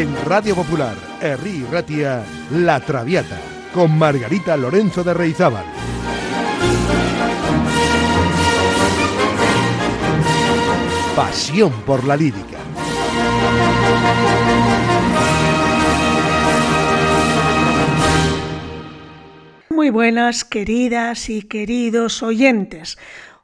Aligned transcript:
En 0.00 0.16
Radio 0.24 0.54
Popular, 0.54 0.96
Herri 1.20 1.62
Ratia, 1.70 2.24
La 2.52 2.80
Traviata, 2.80 3.38
con 3.74 3.98
Margarita 3.98 4.56
Lorenzo 4.56 5.04
de 5.04 5.12
Reizábal. 5.12 5.66
Pasión 11.14 11.82
por 11.84 12.02
la 12.06 12.16
lírica. 12.16 12.56
Muy 19.68 19.90
buenas, 19.90 20.46
queridas 20.46 21.28
y 21.28 21.42
queridos 21.42 22.22
oyentes. 22.22 22.96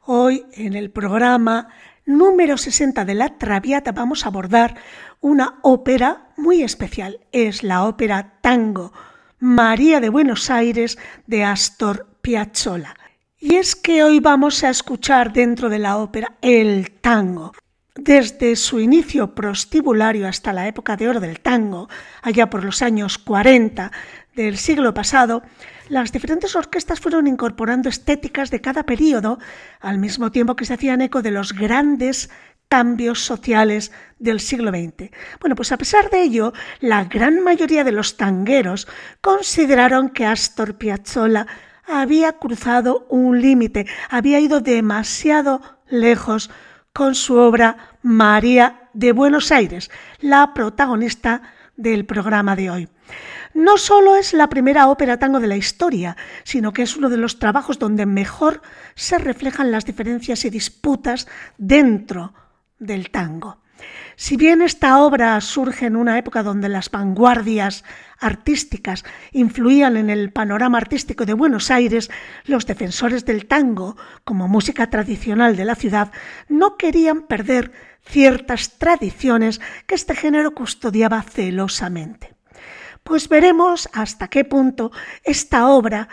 Hoy 0.07 0.47
en 0.55 0.73
el 0.73 0.91
programa 0.91 1.69
número 2.07 2.57
60 2.57 3.05
de 3.05 3.15
La 3.15 3.37
Traviata 3.37 3.93
vamos 3.93 4.25
a 4.25 4.29
abordar 4.29 4.77
una 5.21 5.59
ópera 5.63 6.29
muy 6.37 6.63
especial. 6.63 7.21
Es 7.33 7.63
la 7.63 7.85
ópera 7.85 8.39
Tango, 8.41 8.93
María 9.39 10.01
de 10.01 10.09
Buenos 10.09 10.51
Aires 10.51 10.99
de 11.27 11.45
Astor 11.45 12.07
Piazzolla. 12.23 12.95
Y 13.39 13.57
es 13.57 13.77
que 13.77 14.03
hoy 14.03 14.21
vamos 14.21 14.65
a 14.65 14.71
escuchar 14.71 15.33
dentro 15.33 15.69
de 15.69 15.79
la 15.79 15.99
ópera 15.99 16.37
el 16.41 16.91
tango. 17.01 17.53
Desde 17.95 18.57
su 18.57 18.81
inicio 18.81 19.35
prostibulario 19.35 20.29
hasta 20.29 20.53
la 20.53 20.69
época 20.69 20.97
de 20.97 21.09
oro 21.09 21.21
del 21.21 21.41
tango, 21.41 21.89
allá 22.23 22.51
por 22.51 22.65
los 22.65 22.83
años 22.83 23.19
40 23.19 23.91
del 24.35 24.59
siglo 24.59 24.93
pasado, 24.93 25.43
las 25.89 26.13
diferentes 26.13 26.57
orquestas 26.57 27.01
fueron 27.01 27.27
incorporando 27.27 27.89
estéticas 27.89 28.51
de 28.51 28.61
cada 28.61 28.83
periodo, 28.83 29.39
al 29.81 29.99
mismo 29.99 30.31
tiempo 30.31 30.57
que 30.57 30.65
se 30.65 30.75
hacían 30.75 31.01
eco 31.01 31.23
de 31.23 31.31
los 31.31 31.53
grandes 31.53 32.29
cambios 32.69 33.25
sociales 33.25 33.93
del 34.19 34.41
siglo 34.41 34.71
XX. 34.71 35.11
Bueno, 35.41 35.55
pues 35.55 35.73
a 35.73 35.79
pesar 35.79 36.11
de 36.11 36.23
ello, 36.23 36.53
la 36.81 37.05
gran 37.05 37.41
mayoría 37.41 37.85
de 37.85 37.93
los 37.93 38.17
tangueros 38.17 38.89
consideraron 39.21 40.11
que 40.11 40.27
Astor 40.27 40.77
Piazzolla 40.77 41.47
había 41.87 42.33
cruzado 42.33 43.07
un 43.09 43.41
límite, 43.41 43.87
había 44.11 44.41
ido 44.41 44.61
demasiado 44.61 45.61
lejos 45.89 46.51
con 46.93 47.15
su 47.15 47.37
obra 47.37 47.99
María 48.03 48.89
de 48.95 49.13
Buenos 49.13 49.53
Aires, 49.53 49.91
la 50.21 50.55
protagonista 50.55 51.43
del 51.77 52.07
programa 52.07 52.57
de 52.57 52.71
hoy. 52.71 52.89
No 53.55 53.79
solo 53.79 54.17
es 54.17 54.33
la 54.33 54.49
primera 54.49 54.89
ópera 54.89 55.19
tango 55.19 55.41
de 55.41 55.47
la 55.47 55.57
historia, 55.57 56.17
sino 56.45 56.73
que 56.73 56.83
es 56.83 56.97
uno 56.97 57.09
de 57.09 57.17
los 57.17 57.39
trabajos 57.39 57.79
donde 57.79 58.07
mejor 58.07 58.63
se 58.95 59.19
reflejan 59.19 59.71
las 59.71 59.85
diferencias 59.85 60.45
y 60.45 60.51
disputas 60.51 61.29
dentro 61.57 62.35
del 62.79 63.11
tango. 63.11 63.59
Si 64.17 64.37
bien 64.37 64.63
esta 64.63 64.99
obra 65.01 65.39
surge 65.43 65.87
en 65.87 65.97
una 65.97 66.17
época 66.17 66.43
donde 66.43 66.71
las 66.71 66.91
vanguardias 66.91 67.85
artísticas 68.19 69.05
influían 69.33 69.99
en 69.99 70.09
el 70.09 70.33
panorama 70.33 70.79
artístico 70.79 71.27
de 71.27 71.35
Buenos 71.35 71.71
Aires, 71.71 72.11
los 72.45 72.67
defensores 72.67 73.27
del 73.27 73.47
tango, 73.47 73.97
como 74.25 74.49
música 74.49 74.89
tradicional 74.89 75.57
de 75.57 75.67
la 75.67 75.75
ciudad, 75.75 76.13
no 76.49 76.79
querían 76.79 77.27
perder 77.27 77.73
ciertas 78.07 78.79
tradiciones 78.79 79.61
que 79.87 79.95
este 79.95 80.15
género 80.15 80.55
custodiaba 80.55 81.23
celosamente. 81.23 82.35
Pues 83.03 83.29
veremos 83.29 83.89
hasta 83.93 84.29
qué 84.29 84.45
punto 84.45 84.91
esta 85.23 85.69
obra 85.69 86.09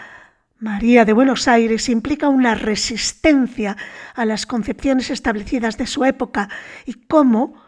María 0.59 1.03
de 1.03 1.13
Buenos 1.13 1.47
Aires 1.47 1.89
implica 1.89 2.29
una 2.29 2.55
resistencia 2.55 3.75
a 4.15 4.25
las 4.25 4.45
concepciones 4.45 5.09
establecidas 5.09 5.77
de 5.77 5.87
su 5.87 6.05
época 6.05 6.49
y 6.85 6.93
cómo 6.93 7.61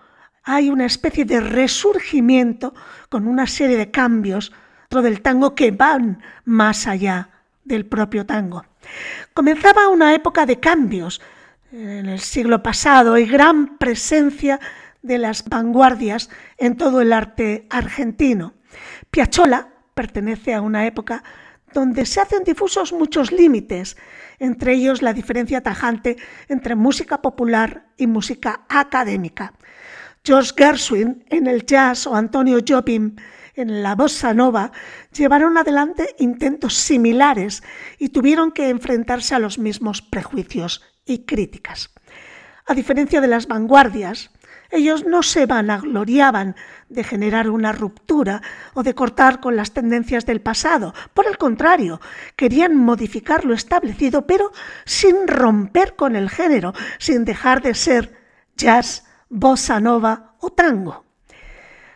hay 0.44 0.70
una 0.70 0.86
especie 0.86 1.26
de 1.26 1.42
resurgimiento 1.42 2.74
con 3.10 3.28
una 3.28 3.48
serie 3.48 3.78
de 3.78 3.92
cambios 3.92 4.54
dentro 4.84 5.02
del 5.02 5.22
tango 5.22 5.56
que 5.56 5.72
van 5.72 6.22
más 6.46 6.88
allá 6.88 7.30
del 7.64 7.86
propio 7.86 8.26
tango. 8.26 8.64
Comenzaba 9.34 9.90
una 9.90 10.14
época 10.14 10.46
de 10.46 10.60
cambios 10.60 11.22
en 11.72 12.06
el 12.06 12.20
siglo 12.20 12.62
pasado 12.64 13.18
y 13.18 13.26
gran 13.26 13.78
presencia 13.78 14.60
de 15.02 15.18
las 15.18 15.44
vanguardias 15.50 16.30
en 16.58 16.78
todo 16.78 17.02
el 17.02 17.12
arte 17.12 17.66
argentino. 17.70 18.54
Piazzolla 19.10 19.68
pertenece 19.94 20.54
a 20.54 20.62
una 20.62 20.86
época 20.86 21.24
donde 21.76 22.06
se 22.06 22.22
hacen 22.22 22.46
difusos 22.46 22.94
muchos 22.94 23.34
límites, 23.34 23.98
entre 24.40 24.74
ellos 24.74 25.02
la 25.02 25.14
diferencia 25.14 25.62
tajante 25.62 26.16
entre 26.48 26.74
música 26.74 27.22
popular 27.22 27.88
y 27.98 28.08
música 28.08 28.66
académica. 28.70 29.54
George 30.24 30.54
Gershwin 30.58 31.26
en 31.30 31.48
el 31.48 31.66
jazz 31.66 32.08
o 32.08 32.16
Antonio 32.16 32.60
Jobim 32.66 33.18
en 33.56 33.84
la 33.84 33.94
bossa 33.94 34.34
nova 34.34 34.72
llevaron 35.12 35.58
adelante 35.58 36.16
intentos 36.18 36.76
similares 36.76 37.62
y 38.00 38.10
tuvieron 38.10 38.52
que 38.54 38.70
enfrentarse 38.70 39.36
a 39.36 39.40
los 39.40 39.60
mismos 39.60 40.02
prejuicios 40.02 40.82
y 41.06 41.26
críticas. 41.26 41.94
A 42.66 42.74
diferencia 42.74 43.20
de 43.20 43.28
las 43.28 43.48
vanguardias, 43.48 44.32
ellos 44.76 45.06
no 45.06 45.24
se 45.24 45.46
vanagloriaban 45.46 46.56
de 46.90 47.04
generar 47.04 47.50
una 47.50 47.72
ruptura 47.72 48.42
o 48.74 48.84
de 48.84 48.94
cortar 48.94 49.40
con 49.40 49.56
las 49.56 49.72
tendencias 49.72 50.26
del 50.26 50.42
pasado. 50.42 50.94
Por 51.14 51.28
el 51.28 51.38
contrario, 51.38 52.00
querían 52.36 52.76
modificar 52.76 53.46
lo 53.46 53.54
establecido, 53.54 54.28
pero 54.28 54.52
sin 54.86 55.28
romper 55.28 55.96
con 55.96 56.16
el 56.16 56.30
género, 56.30 56.74
sin 57.00 57.26
dejar 57.26 57.62
de 57.62 57.74
ser 57.74 58.14
jazz, 58.56 59.06
bossa 59.30 59.80
nova 59.80 60.36
o 60.40 60.52
tango. 60.52 61.06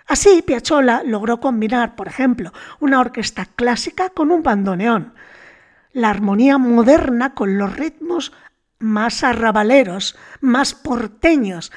Así, 0.07 0.41
Piazzolla 0.41 1.03
logró 1.05 1.39
combinar, 1.39 1.95
por 1.95 2.07
ejemplo, 2.07 2.51
una 2.79 2.99
orquesta 2.99 3.45
clásica 3.45 4.09
con 4.09 4.31
un 4.31 4.41
bandoneón, 4.41 5.13
la 5.93 6.09
armonía 6.09 6.57
moderna 6.57 7.35
con 7.35 7.59
los 7.59 7.75
ritmos 7.75 8.33
más 8.79 9.23
arrabaleros, 9.23 10.17
más 10.41 10.73
porteños, 10.73 11.71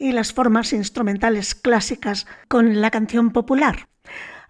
y 0.00 0.12
las 0.12 0.32
formas 0.32 0.72
instrumentales 0.72 1.54
clásicas 1.54 2.26
con 2.48 2.80
la 2.80 2.90
canción 2.90 3.30
popular. 3.30 3.86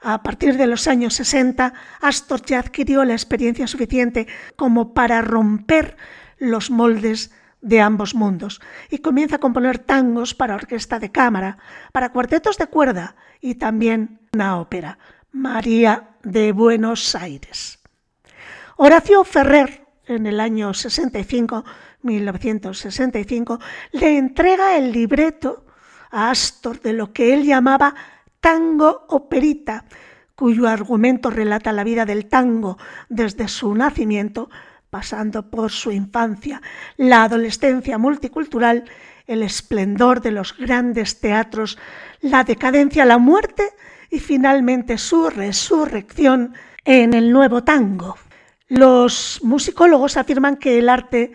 A 0.00 0.22
partir 0.22 0.56
de 0.56 0.68
los 0.68 0.86
años 0.86 1.14
60, 1.14 1.74
Astor 2.00 2.42
ya 2.46 2.60
adquirió 2.60 3.04
la 3.04 3.12
experiencia 3.12 3.66
suficiente 3.66 4.28
como 4.56 4.94
para 4.94 5.20
romper 5.20 5.96
los 6.38 6.70
moldes 6.70 7.32
de 7.60 7.80
ambos 7.80 8.14
mundos 8.14 8.62
y 8.88 8.98
comienza 8.98 9.36
a 9.36 9.40
componer 9.40 9.78
tangos 9.78 10.34
para 10.34 10.54
orquesta 10.54 10.98
de 10.98 11.12
cámara, 11.12 11.58
para 11.92 12.12
cuartetos 12.12 12.56
de 12.56 12.68
cuerda 12.68 13.16
y 13.40 13.56
también 13.56 14.20
una 14.32 14.58
ópera, 14.58 14.98
María 15.32 16.10
de 16.22 16.52
Buenos 16.52 17.14
Aires. 17.16 17.80
Horacio 18.76 19.24
Ferrer, 19.24 19.84
en 20.06 20.26
el 20.26 20.40
año 20.40 20.72
65, 20.72 21.64
1965, 22.02 23.58
le 23.92 24.18
entrega 24.18 24.76
el 24.76 24.92
libreto 24.92 25.64
a 26.10 26.30
Astor 26.30 26.80
de 26.80 26.92
lo 26.92 27.12
que 27.12 27.34
él 27.34 27.44
llamaba 27.44 27.94
tango 28.40 29.06
operita, 29.08 29.84
cuyo 30.34 30.66
argumento 30.66 31.30
relata 31.30 31.72
la 31.72 31.84
vida 31.84 32.06
del 32.06 32.26
tango 32.26 32.78
desde 33.08 33.48
su 33.48 33.74
nacimiento, 33.74 34.48
pasando 34.88 35.50
por 35.50 35.70
su 35.70 35.92
infancia, 35.92 36.62
la 36.96 37.24
adolescencia 37.24 37.98
multicultural, 37.98 38.84
el 39.26 39.42
esplendor 39.42 40.20
de 40.20 40.32
los 40.32 40.56
grandes 40.56 41.20
teatros, 41.20 41.78
la 42.20 42.42
decadencia, 42.42 43.04
la 43.04 43.18
muerte 43.18 43.64
y 44.10 44.18
finalmente 44.18 44.98
su 44.98 45.30
resurrección 45.30 46.54
en 46.84 47.14
el 47.14 47.30
nuevo 47.30 47.62
tango. 47.62 48.16
Los 48.66 49.40
musicólogos 49.42 50.16
afirman 50.16 50.56
que 50.56 50.78
el 50.78 50.88
arte 50.88 51.32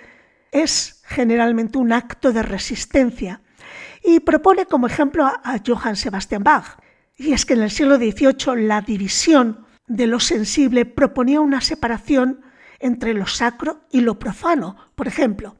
es 0.51 1.01
generalmente 1.03 1.77
un 1.77 1.93
acto 1.93 2.31
de 2.31 2.43
resistencia 2.43 3.41
y 4.03 4.19
propone 4.19 4.65
como 4.65 4.87
ejemplo 4.87 5.25
a 5.25 5.59
Johann 5.65 5.95
Sebastian 5.95 6.43
Bach. 6.43 6.79
Y 7.17 7.33
es 7.33 7.45
que 7.45 7.53
en 7.53 7.63
el 7.63 7.71
siglo 7.71 7.97
XVIII 7.97 8.67
la 8.67 8.81
división 8.81 9.65
de 9.87 10.07
lo 10.07 10.19
sensible 10.19 10.85
proponía 10.85 11.41
una 11.41 11.61
separación 11.61 12.41
entre 12.79 13.13
lo 13.13 13.25
sacro 13.25 13.81
y 13.91 14.01
lo 14.01 14.19
profano, 14.19 14.75
por 14.95 15.07
ejemplo. 15.07 15.55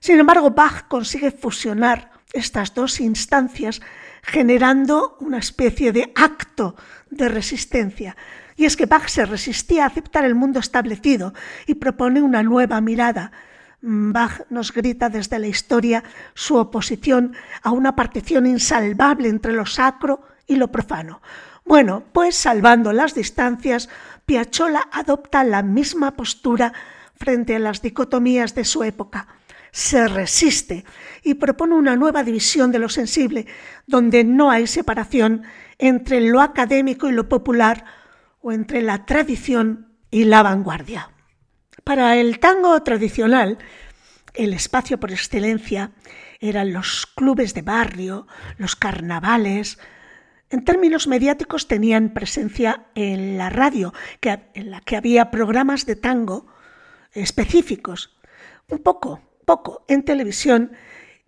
Sin 0.00 0.18
embargo, 0.18 0.50
Bach 0.50 0.86
consigue 0.88 1.30
fusionar 1.30 2.10
estas 2.32 2.74
dos 2.74 3.00
instancias 3.00 3.80
generando 4.22 5.16
una 5.20 5.38
especie 5.38 5.92
de 5.92 6.12
acto 6.14 6.76
de 7.10 7.28
resistencia. 7.28 8.16
Y 8.56 8.64
es 8.64 8.76
que 8.76 8.86
Bach 8.86 9.08
se 9.08 9.24
resistía 9.24 9.84
a 9.84 9.86
aceptar 9.86 10.24
el 10.24 10.34
mundo 10.34 10.60
establecido 10.60 11.32
y 11.66 11.74
propone 11.74 12.20
una 12.20 12.42
nueva 12.42 12.80
mirada 12.80 13.32
Bach 13.80 14.42
nos 14.50 14.72
grita 14.72 15.08
desde 15.08 15.38
la 15.38 15.46
historia 15.46 16.02
su 16.34 16.56
oposición 16.56 17.34
a 17.62 17.70
una 17.70 17.94
partición 17.94 18.46
insalvable 18.46 19.28
entre 19.28 19.52
lo 19.52 19.66
sacro 19.66 20.22
y 20.46 20.56
lo 20.56 20.72
profano. 20.72 21.22
Bueno, 21.64 22.02
pues 22.12 22.34
salvando 22.34 22.92
las 22.92 23.14
distancias, 23.14 23.88
Piazzolla 24.26 24.88
adopta 24.90 25.44
la 25.44 25.62
misma 25.62 26.16
postura 26.16 26.72
frente 27.14 27.56
a 27.56 27.58
las 27.58 27.82
dicotomías 27.82 28.54
de 28.54 28.64
su 28.64 28.82
época. 28.84 29.28
se 29.70 30.08
resiste 30.08 30.84
y 31.22 31.34
propone 31.34 31.74
una 31.74 31.94
nueva 31.94 32.22
división 32.22 32.72
de 32.72 32.78
lo 32.78 32.88
sensible, 32.88 33.46
donde 33.86 34.24
no 34.24 34.50
hay 34.50 34.66
separación 34.66 35.42
entre 35.78 36.20
lo 36.20 36.40
académico 36.40 37.08
y 37.08 37.12
lo 37.12 37.28
popular 37.28 37.84
o 38.40 38.50
entre 38.52 38.82
la 38.82 39.04
tradición 39.04 39.94
y 40.10 40.24
la 40.24 40.42
vanguardia. 40.42 41.10
Para 41.88 42.16
el 42.16 42.38
tango 42.38 42.82
tradicional, 42.82 43.56
el 44.34 44.52
espacio 44.52 45.00
por 45.00 45.10
excelencia 45.10 45.92
eran 46.38 46.74
los 46.74 47.06
clubes 47.06 47.54
de 47.54 47.62
barrio, 47.62 48.26
los 48.58 48.76
carnavales. 48.76 49.78
En 50.50 50.66
términos 50.66 51.06
mediáticos 51.06 51.66
tenían 51.66 52.12
presencia 52.12 52.88
en 52.94 53.38
la 53.38 53.48
radio, 53.48 53.94
en 54.20 54.70
la 54.70 54.82
que 54.82 54.98
había 54.98 55.30
programas 55.30 55.86
de 55.86 55.96
tango 55.96 56.46
específicos, 57.12 58.18
un 58.68 58.80
poco, 58.80 59.22
poco 59.46 59.86
en 59.88 60.02
televisión 60.02 60.72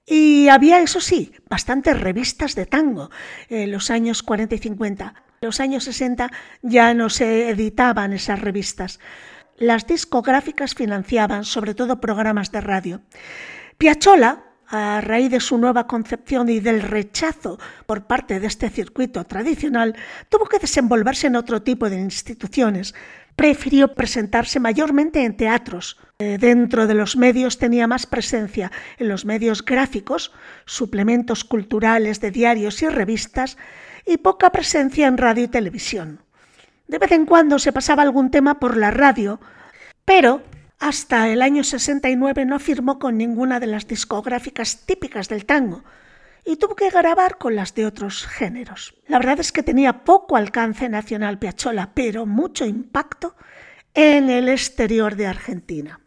y 0.04 0.48
había, 0.48 0.80
eso 0.80 1.00
sí, 1.00 1.32
bastantes 1.48 1.98
revistas 1.98 2.54
de 2.54 2.66
tango 2.66 3.10
en 3.48 3.72
los 3.72 3.90
años 3.90 4.22
40 4.22 4.56
y 4.56 4.58
50. 4.58 5.14
En 5.40 5.46
los 5.46 5.58
años 5.58 5.84
60 5.84 6.30
ya 6.60 6.92
no 6.92 7.08
se 7.08 7.48
editaban 7.48 8.12
esas 8.12 8.40
revistas. 8.42 9.00
Las 9.60 9.86
discográficas 9.86 10.74
financiaban 10.74 11.44
sobre 11.44 11.74
todo 11.74 12.00
programas 12.00 12.50
de 12.50 12.62
radio. 12.62 13.02
Piazzolla, 13.76 14.42
a 14.66 15.02
raíz 15.02 15.30
de 15.30 15.38
su 15.38 15.58
nueva 15.58 15.86
concepción 15.86 16.48
y 16.48 16.60
del 16.60 16.80
rechazo 16.80 17.58
por 17.84 18.06
parte 18.06 18.40
de 18.40 18.46
este 18.46 18.70
circuito 18.70 19.22
tradicional, 19.24 19.94
tuvo 20.30 20.46
que 20.46 20.60
desenvolverse 20.60 21.26
en 21.26 21.36
otro 21.36 21.60
tipo 21.60 21.90
de 21.90 22.00
instituciones. 22.00 22.94
Prefirió 23.36 23.94
presentarse 23.94 24.60
mayormente 24.60 25.26
en 25.26 25.36
teatros. 25.36 25.98
Eh, 26.20 26.38
dentro 26.40 26.86
de 26.86 26.94
los 26.94 27.18
medios 27.18 27.58
tenía 27.58 27.86
más 27.86 28.06
presencia 28.06 28.72
en 28.96 29.08
los 29.08 29.26
medios 29.26 29.62
gráficos, 29.62 30.32
suplementos 30.64 31.44
culturales 31.44 32.22
de 32.22 32.30
diarios 32.30 32.80
y 32.80 32.88
revistas, 32.88 33.58
y 34.06 34.16
poca 34.16 34.52
presencia 34.52 35.06
en 35.06 35.18
radio 35.18 35.44
y 35.44 35.48
televisión. 35.48 36.22
De 36.90 36.98
vez 36.98 37.12
en 37.12 37.24
cuando 37.24 37.60
se 37.60 37.72
pasaba 37.72 38.02
algún 38.02 38.32
tema 38.32 38.58
por 38.58 38.76
la 38.76 38.90
radio, 38.90 39.38
pero 40.04 40.42
hasta 40.80 41.28
el 41.28 41.40
año 41.40 41.62
69 41.62 42.44
no 42.44 42.58
firmó 42.58 42.98
con 42.98 43.16
ninguna 43.16 43.60
de 43.60 43.68
las 43.68 43.86
discográficas 43.86 44.86
típicas 44.86 45.28
del 45.28 45.46
tango 45.46 45.84
y 46.44 46.56
tuvo 46.56 46.74
que 46.74 46.90
grabar 46.90 47.38
con 47.38 47.54
las 47.54 47.76
de 47.76 47.86
otros 47.86 48.26
géneros. 48.26 48.96
La 49.06 49.18
verdad 49.18 49.38
es 49.38 49.52
que 49.52 49.62
tenía 49.62 50.02
poco 50.02 50.34
alcance 50.34 50.88
nacional 50.88 51.38
Piazzolla, 51.38 51.90
pero 51.94 52.26
mucho 52.26 52.64
impacto 52.66 53.36
en 53.94 54.28
el 54.28 54.48
exterior 54.48 55.14
de 55.14 55.28
Argentina. 55.28 56.00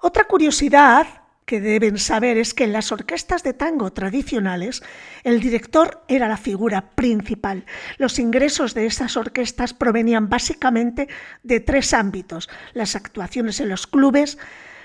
Otra 0.00 0.24
curiosidad 0.24 1.06
que 1.44 1.60
deben 1.60 1.98
saber 1.98 2.38
es 2.38 2.54
que 2.54 2.64
en 2.64 2.72
las 2.72 2.92
orquestas 2.92 3.42
de 3.42 3.52
tango 3.52 3.92
tradicionales 3.92 4.82
el 5.24 5.40
director 5.40 6.02
era 6.08 6.28
la 6.28 6.36
figura 6.36 6.90
principal. 6.94 7.66
Los 7.98 8.18
ingresos 8.18 8.74
de 8.74 8.86
esas 8.86 9.16
orquestas 9.16 9.74
provenían 9.74 10.28
básicamente 10.28 11.08
de 11.42 11.60
tres 11.60 11.92
ámbitos, 11.92 12.48
las 12.72 12.96
actuaciones 12.96 13.60
en 13.60 13.68
los 13.68 13.86
clubes, 13.86 14.38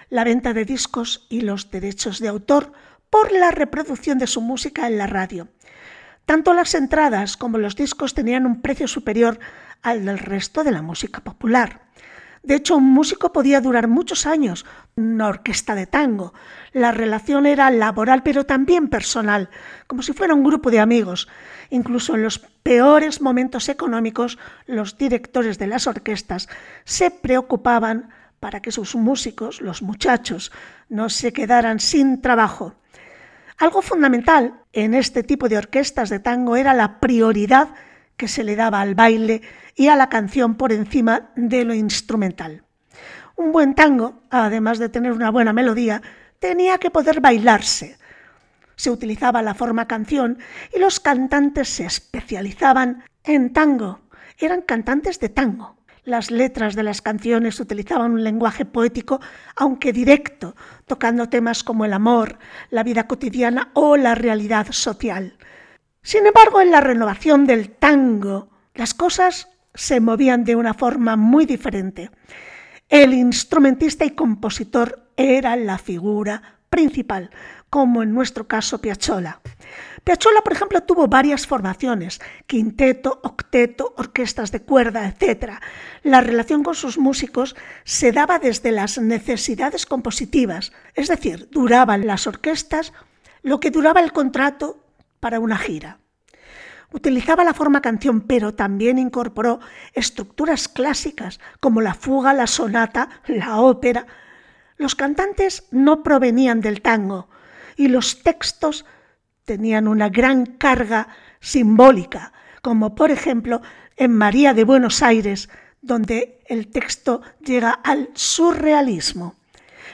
la 0.09 0.23
venta 0.23 0.53
de 0.53 0.65
discos 0.65 1.27
y 1.29 1.41
los 1.41 1.71
derechos 1.71 2.19
de 2.19 2.27
autor 2.27 2.73
por 3.09 3.31
la 3.31 3.51
reproducción 3.51 4.19
de 4.19 4.27
su 4.27 4.41
música 4.41 4.87
en 4.87 4.97
la 4.97 5.07
radio. 5.07 5.47
Tanto 6.25 6.53
las 6.53 6.75
entradas 6.75 7.37
como 7.37 7.57
los 7.57 7.75
discos 7.75 8.13
tenían 8.13 8.45
un 8.45 8.61
precio 8.61 8.87
superior 8.87 9.39
al 9.81 10.05
del 10.05 10.19
resto 10.19 10.63
de 10.63 10.71
la 10.71 10.81
música 10.81 11.21
popular. 11.21 11.88
De 12.43 12.55
hecho, 12.55 12.77
un 12.77 12.85
músico 12.85 13.31
podía 13.31 13.61
durar 13.61 13.87
muchos 13.87 14.25
años, 14.25 14.65
una 14.95 15.27
orquesta 15.27 15.75
de 15.75 15.87
tango. 15.87 16.33
La 16.71 16.91
relación 16.91 17.45
era 17.45 17.69
laboral, 17.69 18.23
pero 18.23 18.45
también 18.45 18.87
personal, 18.87 19.49
como 19.87 20.01
si 20.01 20.13
fuera 20.13 20.33
un 20.33 20.43
grupo 20.43 20.71
de 20.71 20.79
amigos. 20.79 21.27
Incluso 21.69 22.15
en 22.15 22.23
los 22.23 22.39
peores 22.39 23.21
momentos 23.21 23.69
económicos, 23.69 24.37
los 24.65 24.97
directores 24.97 25.57
de 25.57 25.67
las 25.67 25.87
orquestas 25.87 26.47
se 26.85 27.11
preocupaban 27.11 28.09
para 28.39 28.61
que 28.61 28.71
sus 28.71 28.95
músicos, 28.95 29.61
los 29.61 29.81
muchachos, 29.81 30.51
no 30.87 31.09
se 31.09 31.33
quedaran 31.33 31.79
sin 31.79 32.21
trabajo. 32.21 32.75
Algo 33.57 33.81
fundamental 33.81 34.53
en 34.71 34.93
este 34.93 35.23
tipo 35.23 35.49
de 35.49 35.57
orquestas 35.57 36.09
de 36.09 36.19
tango 36.19 36.55
era 36.55 36.73
la 36.73 37.01
prioridad 37.01 37.69
que 38.19 38.27
se 38.27 38.43
le 38.43 38.57
daba 38.57 38.81
al 38.81 38.95
baile 38.95 39.41
y 39.75 39.87
a 39.87 39.95
la 39.95 40.09
canción 40.09 40.55
por 40.55 40.73
encima 40.73 41.31
de 41.37 41.63
lo 41.63 41.73
instrumental. 41.73 42.63
Un 43.37 43.53
buen 43.53 43.75
tango, 43.75 44.23
además 44.29 44.77
de 44.77 44.89
tener 44.89 45.13
una 45.13 45.31
buena 45.31 45.53
melodía, 45.53 46.01
tenía 46.39 46.77
que 46.79 46.91
poder 46.91 47.21
bailarse. 47.21 47.97
Se 48.75 48.91
utilizaba 48.91 49.41
la 49.41 49.53
forma 49.53 49.87
canción 49.87 50.37
y 50.75 50.79
los 50.79 50.99
cantantes 50.99 51.69
se 51.69 51.85
especializaban 51.85 53.05
en 53.23 53.53
tango. 53.53 54.01
Eran 54.37 54.63
cantantes 54.63 55.21
de 55.21 55.29
tango. 55.29 55.77
Las 56.03 56.29
letras 56.29 56.75
de 56.75 56.83
las 56.83 57.01
canciones 57.01 57.57
utilizaban 57.61 58.11
un 58.11 58.23
lenguaje 58.25 58.65
poético, 58.65 59.21
aunque 59.55 59.93
directo, 59.93 60.57
tocando 60.87 61.29
temas 61.29 61.63
como 61.63 61.85
el 61.85 61.93
amor, 61.93 62.37
la 62.69 62.83
vida 62.83 63.07
cotidiana 63.07 63.69
o 63.75 63.95
la 63.95 64.13
realidad 64.13 64.67
social. 64.71 65.37
Sin 66.01 66.25
embargo, 66.25 66.61
en 66.61 66.71
la 66.71 66.81
renovación 66.81 67.45
del 67.45 67.71
tango, 67.71 68.49
las 68.73 68.93
cosas 68.93 69.49
se 69.73 69.99
movían 69.99 70.43
de 70.43 70.55
una 70.55 70.73
forma 70.73 71.15
muy 71.15 71.45
diferente. 71.45 72.09
El 72.87 73.13
instrumentista 73.13 74.05
y 74.05 74.11
compositor 74.11 75.11
era 75.15 75.55
la 75.55 75.77
figura 75.77 76.59
principal, 76.69 77.29
como 77.69 78.01
en 78.03 78.13
nuestro 78.13 78.47
caso 78.47 78.79
Piazzolla. 78.79 79.41
Piazzolla, 80.03 80.41
por 80.41 80.53
ejemplo, 80.53 80.81
tuvo 80.81 81.07
varias 81.07 81.45
formaciones, 81.45 82.21
quinteto, 82.47 83.19
octeto, 83.23 83.93
orquestas 83.97 84.51
de 84.51 84.61
cuerda, 84.61 85.07
etc. 85.07 85.53
La 86.03 86.21
relación 86.21 86.63
con 86.63 86.75
sus 86.75 86.97
músicos 86.97 87.55
se 87.83 88.11
daba 88.11 88.39
desde 88.39 88.71
las 88.71 88.97
necesidades 88.97 89.85
compositivas, 89.85 90.71
es 90.95 91.09
decir, 91.09 91.49
duraban 91.51 92.07
las 92.07 92.25
orquestas 92.27 92.93
lo 93.43 93.59
que 93.59 93.71
duraba 93.71 93.99
el 93.99 94.11
contrato 94.11 94.77
para 95.19 95.39
una 95.39 95.57
gira. 95.57 95.99
Utilizaba 96.91 97.43
la 97.43 97.53
forma 97.53 97.81
canción, 97.81 98.21
pero 98.21 98.55
también 98.55 98.97
incorporó 98.97 99.59
estructuras 99.93 100.67
clásicas 100.67 101.39
como 101.59 101.81
la 101.81 101.93
fuga, 101.93 102.33
la 102.33 102.47
sonata, 102.47 103.09
la 103.27 103.61
ópera. 103.61 104.07
Los 104.77 104.95
cantantes 104.95 105.67
no 105.71 106.01
provenían 106.01 106.61
del 106.61 106.81
tango 106.81 107.29
y 107.75 107.89
los 107.89 108.23
textos 108.23 108.85
tenían 109.45 109.87
una 109.87 110.09
gran 110.09 110.45
carga 110.45 111.09
simbólica, 111.39 112.33
como 112.61 112.95
por 112.95 113.11
ejemplo 113.11 113.61
en 113.95 114.15
María 114.15 114.53
de 114.53 114.63
Buenos 114.63 115.03
Aires, 115.03 115.49
donde 115.81 116.39
el 116.47 116.67
texto 116.67 117.21
llega 117.39 117.71
al 117.71 118.09
surrealismo. 118.13 119.35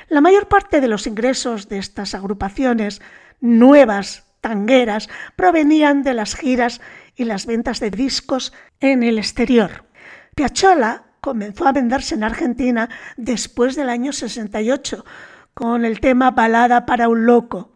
La 0.08 0.22
mayor 0.22 0.48
parte 0.48 0.82
de 0.82 0.88
los 0.88 1.08
ingresos 1.08 1.68
de 1.68 1.80
estas 1.80 2.16
agrupaciones 2.16 3.02
nuevas 3.42 4.25
tangueras 4.46 5.10
provenían 5.36 6.04
de 6.04 6.14
las 6.14 6.36
giras 6.36 6.80
y 7.16 7.24
las 7.24 7.48
ventas 7.48 7.80
de 7.80 7.90
discos 7.90 8.54
en 8.80 9.02
el 9.02 9.18
exterior. 9.18 9.86
Piazzolla 10.36 11.02
comenzó 11.20 11.68
a 11.68 11.72
venderse 11.72 12.14
en 12.14 12.24
Argentina 12.24 12.88
después 13.18 13.76
del 13.76 13.90
año 13.90 14.14
68 14.14 15.04
con 15.56 15.84
el 15.84 16.00
tema 16.00 16.30
Balada 16.30 16.86
para 16.86 17.10
un 17.10 17.26
loco. 17.26 17.72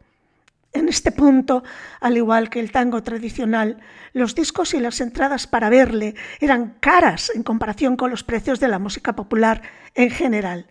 En 0.72 0.90
este 0.90 1.12
punto, 1.12 1.64
al 2.02 2.18
igual 2.18 2.52
que 2.52 2.60
el 2.60 2.72
tango 2.72 3.02
tradicional, 3.02 3.80
los 4.14 4.36
discos 4.36 4.76
y 4.76 4.80
las 4.80 5.02
entradas 5.02 5.48
para 5.48 5.72
verle 5.72 6.14
eran 6.40 6.76
caras 6.80 7.32
en 7.34 7.42
comparación 7.42 7.98
con 7.98 8.12
los 8.12 8.24
precios 8.24 8.60
de 8.60 8.68
la 8.68 8.78
música 8.78 9.16
popular 9.16 9.64
en 9.96 10.12
general. 10.12 10.68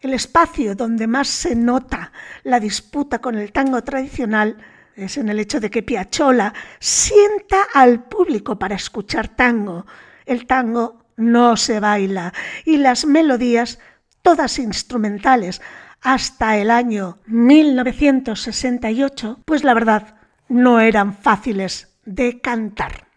El 0.00 0.14
espacio 0.14 0.76
donde 0.76 1.08
más 1.08 1.26
se 1.26 1.56
nota 1.56 2.12
la 2.44 2.60
disputa 2.60 3.18
con 3.18 3.34
el 3.34 3.50
tango 3.50 3.82
tradicional 3.82 4.58
es 4.96 5.16
en 5.16 5.28
el 5.28 5.38
hecho 5.40 5.58
de 5.60 5.70
que 5.70 5.82
Piazzolla 5.82 6.52
sienta 6.78 7.64
al 7.72 8.04
público 8.04 8.58
para 8.58 8.76
escuchar 8.76 9.28
tango. 9.28 9.86
El 10.24 10.46
tango 10.46 11.04
no 11.16 11.56
se 11.56 11.80
baila 11.80 12.32
y 12.64 12.76
las 12.78 13.06
melodías, 13.06 13.78
todas 14.22 14.58
instrumentales, 14.58 15.60
hasta 16.00 16.56
el 16.58 16.70
año 16.70 17.18
1968, 17.26 19.40
pues 19.44 19.64
la 19.64 19.74
verdad 19.74 20.16
no 20.48 20.80
eran 20.80 21.14
fáciles 21.14 21.96
de 22.04 22.40
cantar. 22.40 23.08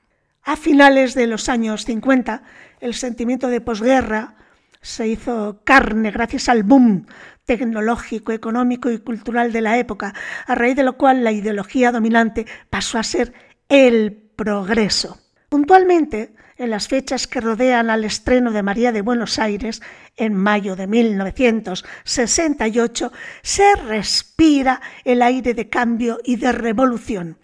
A 0.44 0.56
finales 0.56 1.14
de 1.14 1.28
los 1.28 1.50
años 1.50 1.86
50, 1.86 2.44
el 2.80 2.94
sentimiento 2.94 3.50
de 3.50 3.60
posguerra 3.60 4.36
se 4.82 5.08
hizo 5.08 5.62
carne 5.66 6.12
gracias 6.12 6.48
al 6.48 6.64
boom 6.64 7.06
tecnológico, 7.48 8.32
económico 8.32 8.92
y 8.92 9.00
cultural 9.00 9.51
de 9.51 9.62
la 9.62 9.80
época, 9.80 10.13
a 10.46 10.54
raíz 10.54 10.75
de 10.75 10.84
lo 10.84 10.98
cual 10.98 11.24
la 11.24 11.32
ideología 11.32 11.92
dominante 11.92 12.46
pasó 12.70 13.00
a 13.00 13.04
ser 13.04 13.34
el 13.70 14.13
progreso. 14.36 15.18
Puntualmente, 15.50 16.36
en 16.58 16.72
las 16.72 16.89
fechas 16.89 17.25
que 17.25 17.39
rodean 17.39 17.89
al 17.89 18.04
estreno 18.04 18.51
de 18.51 18.63
María 18.63 18.92
de 18.92 19.01
Buenos 19.01 19.39
Aires, 19.39 19.82
en 20.18 20.34
mayo 20.34 20.75
de 20.75 20.88
1968, 20.88 23.13
se 23.42 23.75
respira 23.88 24.82
el 25.06 25.22
aire 25.22 25.54
de 25.54 25.70
cambio 25.70 26.20
y 26.24 26.36
de 26.36 26.51
revolución. 26.51 27.38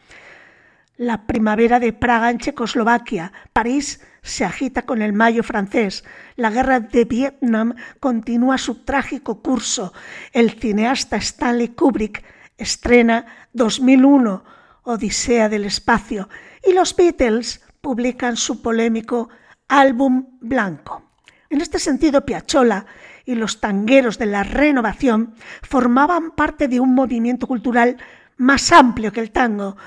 La 0.98 1.26
primavera 1.26 1.80
de 1.80 1.94
Praga 1.94 2.30
en 2.30 2.40
Checoslovaquia, 2.40 3.32
París 3.54 4.02
se 4.22 4.44
agita 4.46 4.82
con 4.84 5.02
el 5.02 5.14
mayo 5.14 5.44
francés, 5.44 6.04
la 6.36 6.50
guerra 6.50 6.80
de 6.80 7.06
Vietnam 7.06 7.76
continúa 8.00 8.58
su 8.58 8.84
trágico 8.84 9.42
curso, 9.42 9.94
el 10.32 10.52
cineasta 10.52 11.18
Stanley 11.18 11.70
Kubrick 11.70 12.24
estrena 12.58 13.26
2001, 13.54 14.44
Odisea 14.84 15.50
del 15.50 15.66
Espacio, 15.66 16.30
y 16.66 16.74
los 16.74 16.96
Beatles 16.96 17.62
publican 17.82 18.38
su 18.38 18.62
polémico 18.62 19.30
álbum 19.68 20.38
blanco. 20.40 21.12
En 21.50 21.62
este 21.62 21.80
sentido, 21.80 22.26
Piazzolla 22.26 22.86
y 23.26 23.36
los 23.36 23.60
tangueros 23.60 24.18
de 24.18 24.26
la 24.26 24.44
renovación 24.44 25.36
formaban 25.62 26.32
parte 26.32 26.68
de 26.68 26.80
un 26.80 26.94
movimiento 26.94 27.48
cultural 27.48 27.98
más 28.38 28.72
amplio 28.72 29.12
que 29.12 29.20
el 29.20 29.32
tango. 29.32 29.78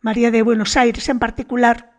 María 0.00 0.30
de 0.30 0.42
Buenos 0.42 0.76
Aires, 0.76 1.08
en 1.08 1.18
particular, 1.18 1.92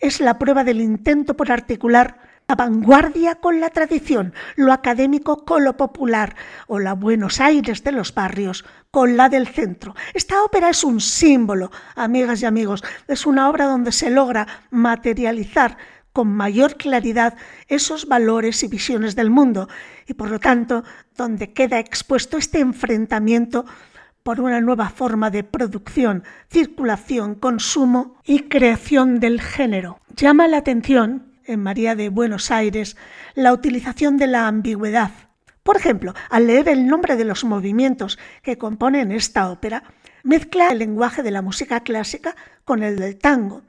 es 0.00 0.20
la 0.20 0.38
prueba 0.38 0.64
del 0.64 0.80
intento 0.80 1.36
por 1.36 1.50
articular 1.52 2.27
la 2.48 2.54
vanguardia 2.54 3.34
con 3.34 3.60
la 3.60 3.68
tradición, 3.68 4.32
lo 4.56 4.72
académico 4.72 5.44
con 5.44 5.64
lo 5.64 5.76
popular 5.76 6.34
o 6.66 6.78
la 6.78 6.94
Buenos 6.94 7.42
Aires 7.42 7.84
de 7.84 7.92
los 7.92 8.14
barrios 8.14 8.64
con 8.90 9.18
la 9.18 9.28
del 9.28 9.46
centro. 9.46 9.94
Esta 10.14 10.42
ópera 10.42 10.70
es 10.70 10.82
un 10.82 11.02
símbolo, 11.02 11.70
amigas 11.94 12.40
y 12.40 12.46
amigos, 12.46 12.82
es 13.06 13.26
una 13.26 13.50
obra 13.50 13.66
donde 13.66 13.92
se 13.92 14.08
logra 14.08 14.46
materializar 14.70 15.76
con 16.14 16.28
mayor 16.28 16.78
claridad 16.78 17.36
esos 17.66 18.08
valores 18.08 18.62
y 18.62 18.68
visiones 18.68 19.14
del 19.14 19.28
mundo 19.28 19.68
y 20.06 20.14
por 20.14 20.30
lo 20.30 20.40
tanto 20.40 20.84
donde 21.18 21.52
queda 21.52 21.78
expuesto 21.78 22.38
este 22.38 22.60
enfrentamiento 22.60 23.66
por 24.22 24.40
una 24.40 24.62
nueva 24.62 24.88
forma 24.88 25.28
de 25.28 25.44
producción, 25.44 26.24
circulación, 26.50 27.34
consumo 27.34 28.16
y 28.24 28.48
creación 28.48 29.20
del 29.20 29.42
género. 29.42 30.00
Llama 30.16 30.48
la 30.48 30.56
atención 30.56 31.27
en 31.48 31.62
María 31.62 31.96
de 31.96 32.10
Buenos 32.10 32.50
Aires 32.50 32.96
la 33.34 33.52
utilización 33.52 34.16
de 34.18 34.26
la 34.26 34.46
ambigüedad. 34.46 35.10
Por 35.62 35.76
ejemplo, 35.76 36.14
al 36.30 36.46
leer 36.46 36.68
el 36.68 36.86
nombre 36.86 37.16
de 37.16 37.24
los 37.24 37.44
movimientos 37.44 38.18
que 38.42 38.58
componen 38.58 39.10
esta 39.10 39.50
ópera, 39.50 39.82
mezcla 40.22 40.68
el 40.68 40.78
lenguaje 40.78 41.22
de 41.22 41.30
la 41.30 41.42
música 41.42 41.80
clásica 41.80 42.36
con 42.64 42.82
el 42.82 42.98
del 42.98 43.18
tango. 43.18 43.62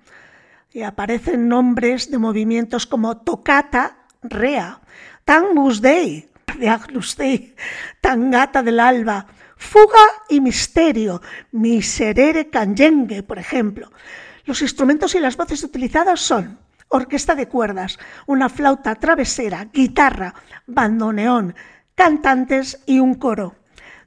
Y 0.72 0.84
aparecen 0.84 1.48
nombres 1.48 2.12
de 2.12 2.18
movimientos 2.18 2.86
como 2.86 3.18
toccata, 3.18 3.98
rea, 4.22 4.82
tangus 5.26 5.82
dei, 5.82 6.30
de 6.58 6.70
Agnus 6.70 7.16
Dei, 7.16 7.56
tangata 8.02 8.62
del 8.62 8.80
alba, 8.80 9.28
fuga 9.56 10.06
y 10.28 10.42
misterio, 10.42 11.22
miserere 11.52 12.50
canyengue, 12.50 13.24
por 13.24 13.40
ejemplo. 13.40 13.92
Los 14.46 14.62
instrumentos 14.62 15.16
y 15.16 15.20
las 15.20 15.38
voces 15.38 15.64
utilizadas 15.64 16.20
son 16.20 16.60
orquesta 16.90 17.36
de 17.36 17.48
cuerdas, 17.48 17.98
una 18.28 18.50
flauta 18.50 18.96
travesera, 18.96 19.66
guitarra, 19.66 20.34
bandoneón, 20.68 21.56
cantantes 21.96 22.82
y 22.86 23.00
un 23.00 23.16
coro. 23.16 23.56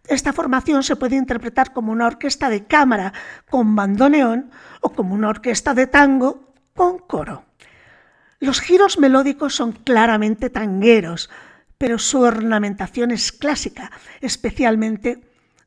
Esta 0.08 0.32
formación 0.32 0.82
se 0.82 0.96
puede 0.96 1.16
interpretar 1.16 1.72
como 1.72 1.92
una 1.92 2.06
orquesta 2.06 2.48
de 2.48 2.64
cámara 2.64 3.12
con 3.48 3.74
bandoneón 3.76 4.50
o 4.80 4.90
como 4.90 5.14
una 5.14 5.28
orquesta 5.28 5.74
de 5.74 5.86
tango 5.86 6.52
con 6.74 6.98
coro. 6.98 7.44
Los 8.40 8.60
giros 8.60 8.98
melódicos 8.98 9.54
son 9.54 9.72
claramente 9.72 10.50
tangueros, 10.50 11.30
pero 11.78 11.98
su 11.98 12.20
ornamentación 12.20 13.12
es 13.12 13.30
clásica, 13.30 13.92
especialmente 14.20 15.22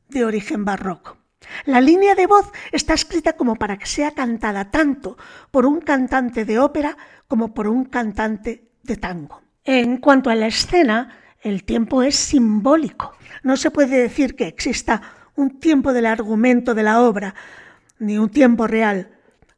de 0.08 0.24
origen 0.24 0.64
barroco. 0.66 1.16
La 1.64 1.80
línea 1.80 2.14
de 2.14 2.26
voz 2.26 2.50
está 2.72 2.94
escrita 2.94 3.34
como 3.34 3.56
para 3.56 3.78
que 3.78 3.86
sea 3.86 4.12
cantada 4.12 4.70
tanto 4.70 5.16
por 5.50 5.66
un 5.66 5.80
cantante 5.80 6.44
de 6.44 6.58
ópera 6.58 6.96
como 7.28 7.54
por 7.54 7.68
un 7.68 7.84
cantante 7.84 8.70
de 8.82 8.96
tango. 8.96 9.42
En 9.64 9.98
cuanto 9.98 10.30
a 10.30 10.34
la 10.34 10.46
escena, 10.46 11.18
el 11.40 11.64
tiempo 11.64 12.02
es 12.02 12.16
simbólico. 12.16 13.14
No 13.42 13.56
se 13.56 13.70
puede 13.70 13.98
decir 13.98 14.36
que 14.36 14.46
exista 14.46 15.02
un 15.34 15.60
tiempo 15.60 15.92
del 15.92 16.06
argumento 16.06 16.74
de 16.74 16.82
la 16.82 17.02
obra, 17.02 17.34
ni 17.98 18.18
un 18.18 18.30
tiempo 18.30 18.66
real. 18.66 19.10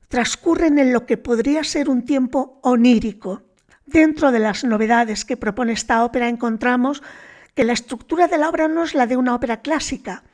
Transcurren 0.09 0.79
en 0.79 0.93
lo 0.93 1.07
que 1.07 1.17
podría 1.17 1.65
ser 1.65 1.89
un 1.89 2.05
tiempo 2.05 2.59
onírico. 2.63 3.43
Dentro 3.87 4.33
de 4.33 4.39
las 4.39 4.65
novedades 4.65 5.25
que 5.25 5.37
propone 5.37 5.73
esta 5.73 6.05
ópera 6.05 6.29
encontramos 6.29 7.03
que 7.55 7.65
la 7.65 7.73
estructura 7.73 8.29
de 8.29 8.39
la 8.39 8.49
obra 8.49 8.69
no 8.69 8.85
es 8.85 8.95
la 8.95 9.07
de 9.07 9.17
una 9.17 9.35
ópera 9.35 9.63
clásica, 9.63 10.25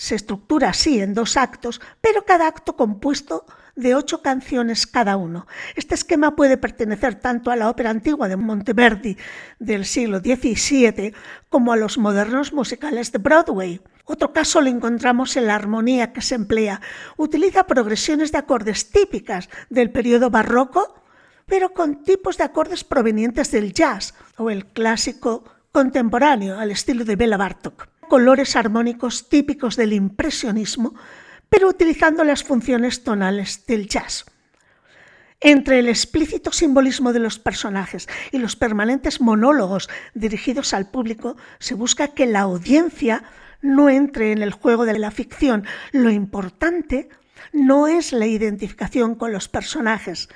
se 0.00 0.14
estructura 0.14 0.70
así 0.70 0.98
en 0.98 1.12
dos 1.12 1.36
actos, 1.36 1.78
pero 2.00 2.24
cada 2.24 2.46
acto 2.46 2.74
compuesto 2.74 3.44
de 3.76 3.94
ocho 3.94 4.22
canciones 4.22 4.86
cada 4.86 5.18
uno. 5.18 5.46
Este 5.76 5.94
esquema 5.94 6.36
puede 6.36 6.56
pertenecer 6.56 7.16
tanto 7.16 7.50
a 7.50 7.56
la 7.56 7.68
ópera 7.68 7.90
antigua 7.90 8.26
de 8.26 8.36
Monteverdi 8.36 9.18
del 9.58 9.84
siglo 9.84 10.20
XVII 10.20 11.12
como 11.50 11.74
a 11.74 11.76
los 11.76 11.98
modernos 11.98 12.54
musicales 12.54 13.12
de 13.12 13.18
Broadway. 13.18 13.82
Otro 14.06 14.32
caso 14.32 14.62
lo 14.62 14.70
encontramos 14.70 15.36
en 15.36 15.46
la 15.46 15.54
armonía 15.54 16.14
que 16.14 16.22
se 16.22 16.34
emplea. 16.34 16.80
Utiliza 17.18 17.66
progresiones 17.66 18.32
de 18.32 18.38
acordes 18.38 18.90
típicas 18.90 19.50
del 19.68 19.90
periodo 19.90 20.30
barroco, 20.30 20.94
pero 21.44 21.74
con 21.74 22.04
tipos 22.04 22.38
de 22.38 22.44
acordes 22.44 22.84
provenientes 22.84 23.50
del 23.50 23.74
jazz 23.74 24.14
o 24.38 24.48
el 24.48 24.64
clásico 24.64 25.44
contemporáneo 25.72 26.58
al 26.58 26.70
estilo 26.70 27.04
de 27.04 27.16
Bela 27.16 27.36
Bartok 27.36 27.89
colores 28.10 28.56
armónicos 28.56 29.30
típicos 29.30 29.76
del 29.76 29.94
impresionismo, 29.94 30.94
pero 31.48 31.68
utilizando 31.68 32.24
las 32.24 32.44
funciones 32.44 33.04
tonales 33.04 33.64
del 33.66 33.88
jazz. 33.88 34.26
Entre 35.40 35.78
el 35.78 35.88
explícito 35.88 36.52
simbolismo 36.52 37.14
de 37.14 37.20
los 37.20 37.38
personajes 37.38 38.08
y 38.32 38.38
los 38.38 38.56
permanentes 38.56 39.20
monólogos 39.22 39.88
dirigidos 40.12 40.74
al 40.74 40.90
público, 40.90 41.36
se 41.60 41.74
busca 41.74 42.08
que 42.08 42.26
la 42.26 42.40
audiencia 42.40 43.22
no 43.62 43.88
entre 43.88 44.32
en 44.32 44.42
el 44.42 44.52
juego 44.52 44.84
de 44.84 44.98
la 44.98 45.12
ficción. 45.12 45.64
Lo 45.92 46.10
importante 46.10 47.08
no 47.52 47.86
es 47.86 48.12
la 48.12 48.26
identificación 48.26 49.14
con 49.14 49.32
los 49.32 49.48
personajes, 49.48 50.28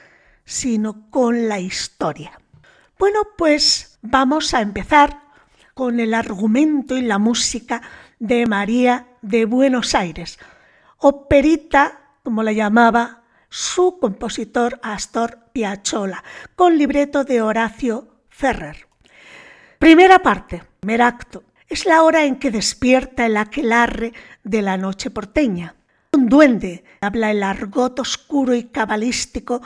sino 0.45 1.11
con 1.11 1.49
la 1.49 1.59
historia. 1.59 2.41
Bueno, 2.99 3.21
pues 3.37 3.99
vamos 4.01 4.55
a 4.55 4.61
empezar 4.61 5.24
con 5.75 5.99
el 5.99 6.15
argumento 6.15 6.97
y 6.97 7.03
la 7.03 7.19
música 7.19 7.83
de 8.19 8.47
María 8.47 9.09
de 9.23 9.45
Buenos 9.45 9.95
Aires, 9.95 10.39
operita, 10.99 12.01
como 12.23 12.43
la 12.43 12.53
llamaba 12.53 13.25
su 13.49 13.99
compositor 13.99 14.81
Astor 14.83 15.39
Piazzolla, 15.53 16.25
con 16.57 16.79
libreto 16.79 17.25
de 17.25 17.43
Horacio 17.43 18.09
Ferrer. 18.29 18.87
Primera 19.79 20.21
parte, 20.21 20.63
primer 20.81 21.03
acto. 21.03 21.43
Es 21.69 21.87
la 21.87 22.03
hora 22.03 22.25
en 22.25 22.37
que 22.37 22.51
despierta 22.51 23.27
el 23.27 23.37
aquelarre 23.37 24.13
de 24.45 24.63
la 24.63 24.77
noche 24.77 25.11
porteña. 25.11 25.75
Un 26.13 26.29
duende 26.29 26.85
habla 27.01 27.31
el 27.31 27.43
argot 27.43 27.99
oscuro 27.99 28.55
y 28.55 28.65
cabalístico 28.65 29.61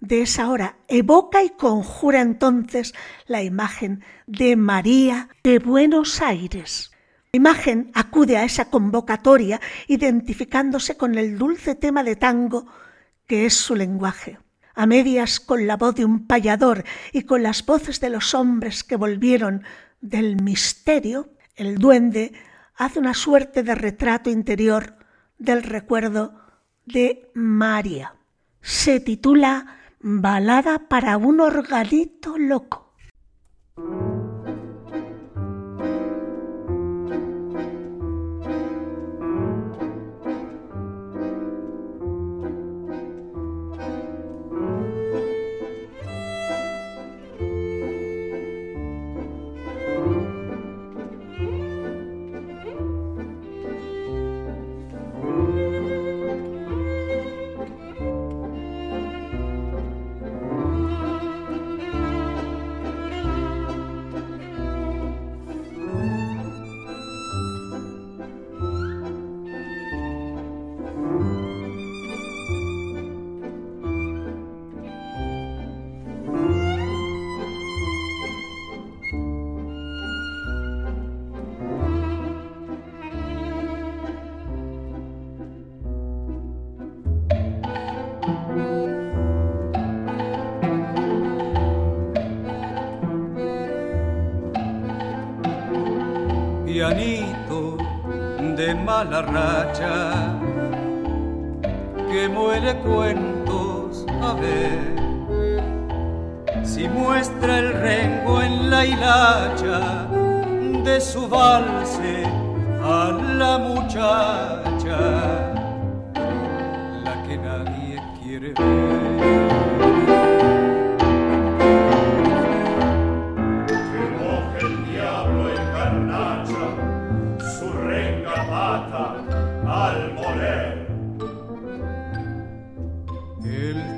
de 0.00 0.22
esa 0.22 0.48
hora 0.48 0.76
evoca 0.88 1.42
y 1.44 1.50
conjura 1.50 2.20
entonces 2.20 2.94
la 3.26 3.42
imagen 3.42 4.02
de 4.26 4.56
María 4.56 5.28
de 5.42 5.58
Buenos 5.58 6.20
Aires. 6.22 6.90
La 7.32 7.36
imagen 7.36 7.90
acude 7.94 8.36
a 8.36 8.44
esa 8.44 8.70
convocatoria 8.70 9.60
identificándose 9.86 10.96
con 10.96 11.16
el 11.16 11.38
dulce 11.38 11.74
tema 11.74 12.02
de 12.02 12.16
tango 12.16 12.66
que 13.26 13.46
es 13.46 13.54
su 13.54 13.76
lenguaje. 13.76 14.38
A 14.74 14.86
medias 14.86 15.38
con 15.38 15.66
la 15.66 15.76
voz 15.76 15.94
de 15.94 16.04
un 16.04 16.26
payador 16.26 16.84
y 17.12 17.22
con 17.22 17.42
las 17.42 17.64
voces 17.64 18.00
de 18.00 18.10
los 18.10 18.34
hombres 18.34 18.82
que 18.82 18.96
volvieron 18.96 19.62
del 20.00 20.42
misterio, 20.42 21.28
el 21.54 21.76
duende 21.78 22.32
hace 22.74 22.98
una 22.98 23.14
suerte 23.14 23.62
de 23.62 23.74
retrato 23.74 24.30
interior 24.30 24.96
del 25.38 25.62
recuerdo 25.62 26.40
de 26.86 27.30
María. 27.34 28.14
Se 28.62 29.00
titula 29.00 29.79
Balada 30.02 30.88
para 30.88 31.18
un 31.18 31.40
organito 31.40 32.38
loco. 32.38 32.89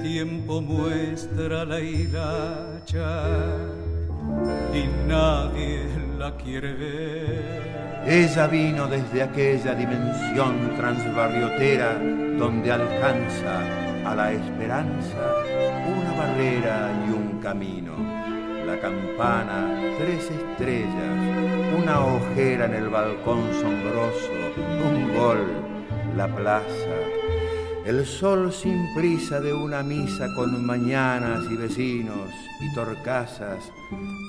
Tiempo 0.03 0.61
muestra 0.61 1.65
la 1.65 1.81
hilacha 1.81 3.25
y 4.73 5.09
nadie 5.09 5.87
la 6.19 6.37
quiere 6.37 6.73
ver. 6.75 8.03
Ella 8.07 8.47
vino 8.47 8.87
desde 8.87 9.23
aquella 9.23 9.75
dimensión 9.75 10.77
transbarriotera 10.77 11.99
donde 12.39 12.73
alcanza 12.73 13.61
a 14.05 14.15
la 14.15 14.33
esperanza 14.33 15.19
una 15.87 16.13
barrera 16.13 16.91
y 17.07 17.11
un 17.13 17.41
camino. 17.41 17.93
La 18.67 18.79
campana, 18.81 19.81
tres 19.99 20.31
estrellas, 20.31 21.79
una 21.81 22.05
ojera 22.05 22.67
en 22.67 22.75
el 22.75 22.89
balcón 22.89 23.41
sombroso, 23.61 24.33
un 24.85 25.15
gol, 25.15 25.47
la 26.17 26.27
plaza 26.29 27.22
el 27.85 28.07
sol 28.07 28.53
sin 28.53 28.95
prisa 28.95 29.41
de 29.41 29.53
una 29.53 29.83
misa 29.83 30.33
con 30.35 30.65
mañanas 30.65 31.45
y 31.51 31.57
vecinos 31.57 32.31
y 32.61 32.73
torcasas, 32.75 33.73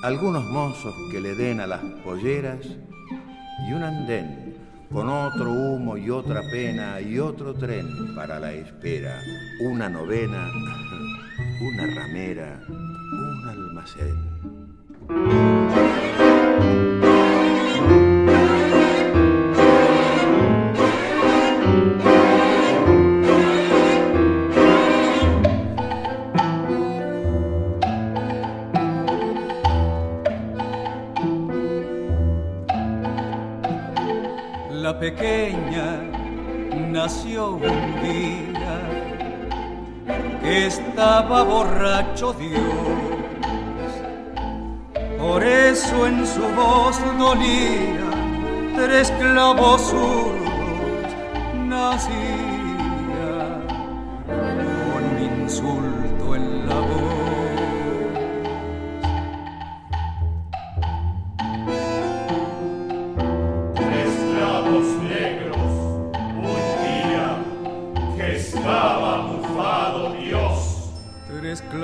algunos 0.02 0.44
mozos 0.44 0.94
que 1.12 1.20
le 1.20 1.34
den 1.36 1.60
a 1.60 1.66
las 1.66 1.80
polleras 2.04 2.66
y 3.68 3.72
un 3.72 3.82
andén 3.82 4.56
con 4.92 5.08
otro 5.08 5.50
humo 5.50 5.96
y 5.96 6.10
otra 6.10 6.42
pena 6.50 7.00
y 7.00 7.18
otro 7.18 7.54
tren 7.54 8.14
para 8.14 8.38
la 8.38 8.52
espera, 8.52 9.18
una 9.60 9.88
novena, 9.88 10.50
una 11.60 11.86
ramera, 11.94 12.60
un 12.68 13.48
almacén. 13.48 15.63
Pequeña 35.10 36.00
nació 36.90 37.56
un 37.56 37.60
día 38.02 38.76
que 40.40 40.66
estaba 40.68 41.42
borracho 41.42 42.32
Dios. 42.32 43.90
Por 45.18 45.44
eso 45.44 46.06
en 46.06 46.26
su 46.26 46.44
voz 46.60 46.96
dolía 47.18 48.08
tres 48.76 49.10
clavos 49.20 49.82
zurdos 49.90 51.10
nacía 51.68 52.43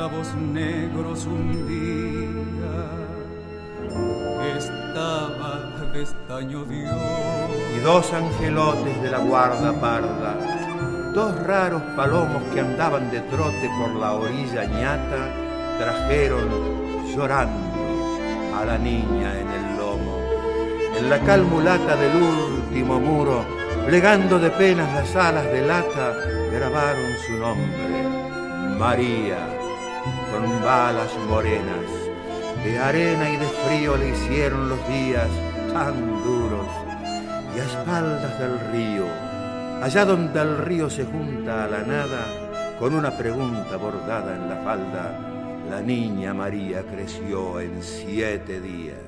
negros 0.08 1.26
un 1.26 1.50
estaba 4.56 5.60
pestaño 5.92 6.64
Dios. 6.64 6.94
Y 7.76 7.80
dos 7.80 8.10
angelotes 8.14 9.02
de 9.02 9.10
la 9.10 9.18
guarda 9.18 9.78
parda, 9.78 10.36
dos 11.12 11.38
raros 11.46 11.82
palomos 11.96 12.42
que 12.54 12.60
andaban 12.60 13.10
de 13.10 13.20
trote 13.20 13.70
por 13.78 13.94
la 13.96 14.14
orilla 14.14 14.64
ñata, 14.64 15.34
trajeron 15.78 16.48
llorando 17.14 18.56
a 18.58 18.64
la 18.64 18.78
niña 18.78 19.38
en 19.38 19.48
el 19.50 19.76
lomo. 19.76 20.18
En 20.98 21.10
la 21.10 21.18
calmulata 21.20 21.94
del 21.96 22.16
último 22.22 22.98
muro, 22.98 23.44
plegando 23.86 24.38
de 24.38 24.50
penas 24.50 24.94
las 24.94 25.14
alas 25.14 25.44
de 25.44 25.60
lata, 25.66 26.14
grabaron 26.50 27.12
su 27.26 27.32
nombre, 27.34 28.78
María 28.78 29.59
con 30.30 30.62
balas 30.62 31.10
morenas. 31.28 31.86
De 32.64 32.78
arena 32.78 33.30
y 33.30 33.36
de 33.36 33.46
frío 33.46 33.96
le 33.96 34.10
hicieron 34.10 34.68
los 34.68 34.88
días 34.88 35.28
tan 35.72 36.22
duros 36.22 36.66
y 37.56 37.60
a 37.60 37.64
espaldas 37.64 38.38
del 38.38 38.60
río, 38.72 39.06
allá 39.82 40.04
donde 40.04 40.40
el 40.40 40.58
río 40.58 40.90
se 40.90 41.04
junta 41.04 41.64
a 41.64 41.68
la 41.68 41.82
nada, 41.82 42.26
con 42.78 42.94
una 42.94 43.10
pregunta 43.16 43.76
bordada 43.76 44.36
en 44.36 44.48
la 44.48 44.56
falda, 44.56 45.18
la 45.68 45.80
niña 45.80 46.34
María 46.34 46.82
creció 46.82 47.60
en 47.60 47.82
siete 47.82 48.60
días. 48.60 48.98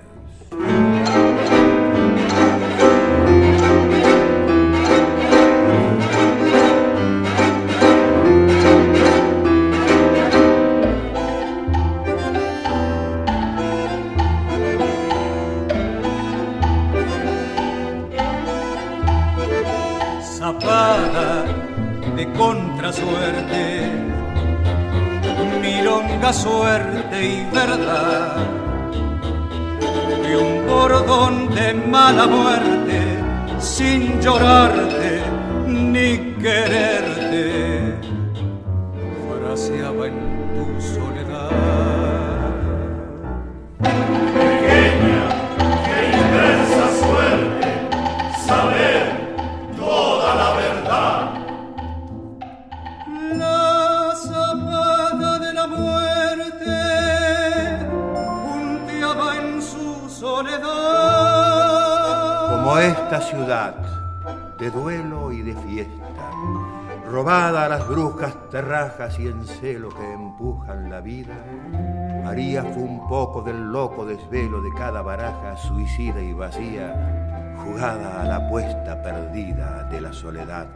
Esta 62.79 63.21
ciudad 63.21 63.75
de 64.59 64.71
duelo 64.71 65.33
y 65.33 65.43
de 65.43 65.55
fiesta, 65.55 66.31
robada 67.11 67.67
a 67.67 67.69
las 67.69 67.87
brujas 67.87 68.35
terrajas 68.51 69.19
y 69.19 69.27
en 69.27 69.45
celo 69.45 69.91
que 69.91 70.13
empujan 70.13 70.89
la 70.89 71.01
vida, 71.01 71.35
María 72.25 72.63
fue 72.63 72.83
un 72.83 73.07
poco 73.09 73.43
del 73.43 73.73
loco 73.73 74.07
desvelo 74.07 74.63
de 74.63 74.71
cada 74.75 75.03
baraja 75.03 75.57
suicida 75.57 76.23
y 76.23 76.33
vacía, 76.33 77.55
jugada 77.65 78.23
a 78.23 78.25
la 78.25 78.37
apuesta 78.37 79.03
perdida 79.03 79.85
de 79.91 80.01
la 80.01 80.13
soledad. 80.13 80.69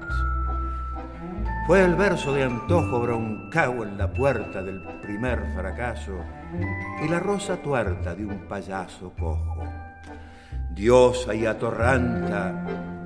Fue 1.66 1.82
el 1.82 1.94
verso 1.94 2.32
de 2.34 2.44
antojo 2.44 3.00
broncao 3.00 3.84
en 3.84 3.96
la 3.96 4.12
puerta 4.12 4.62
del 4.62 4.82
primer 5.02 5.40
fracaso 5.54 6.12
y 7.02 7.08
la 7.08 7.20
rosa 7.20 7.56
tuerta 7.56 8.14
de 8.14 8.26
un 8.26 8.38
payaso 8.48 9.12
cojo 9.18 9.85
diosa 10.76 11.34
y 11.34 11.46
atorranta, 11.46 12.52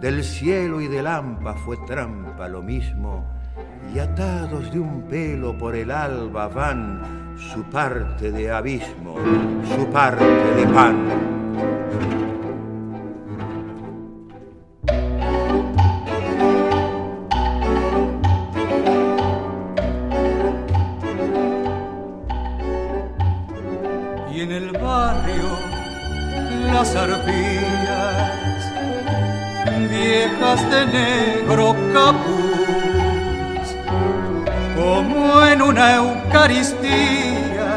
del 0.00 0.24
cielo 0.24 0.80
y 0.80 0.88
del 0.88 1.06
hampa 1.06 1.54
fue 1.54 1.76
trampa 1.86 2.48
lo 2.48 2.62
mismo, 2.62 3.24
y 3.94 4.00
atados 4.00 4.72
de 4.72 4.80
un 4.80 5.02
pelo 5.02 5.56
por 5.56 5.76
el 5.76 5.92
alba 5.92 6.48
van 6.48 7.36
su 7.38 7.62
parte 7.70 8.32
de 8.32 8.50
abismo, 8.50 9.14
su 9.76 9.86
parte 9.86 10.24
de 10.24 10.66
pan. 10.66 11.39
Eucaristía, 36.40 37.68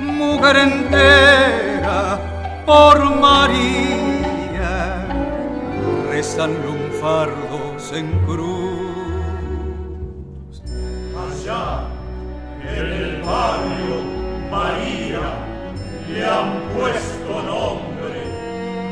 mujer 0.00 0.56
entera 0.58 2.20
por 2.64 2.96
María, 3.16 5.04
rezan 6.08 6.52
lunfardos 6.64 7.92
en 7.92 8.16
cruz. 8.24 9.42
Allá, 11.18 11.88
en 12.62 12.86
el 12.92 13.22
barrio, 13.22 13.96
María, 14.52 15.26
le 16.08 16.24
han 16.24 16.62
puesto 16.76 17.42
nombre 17.42 18.22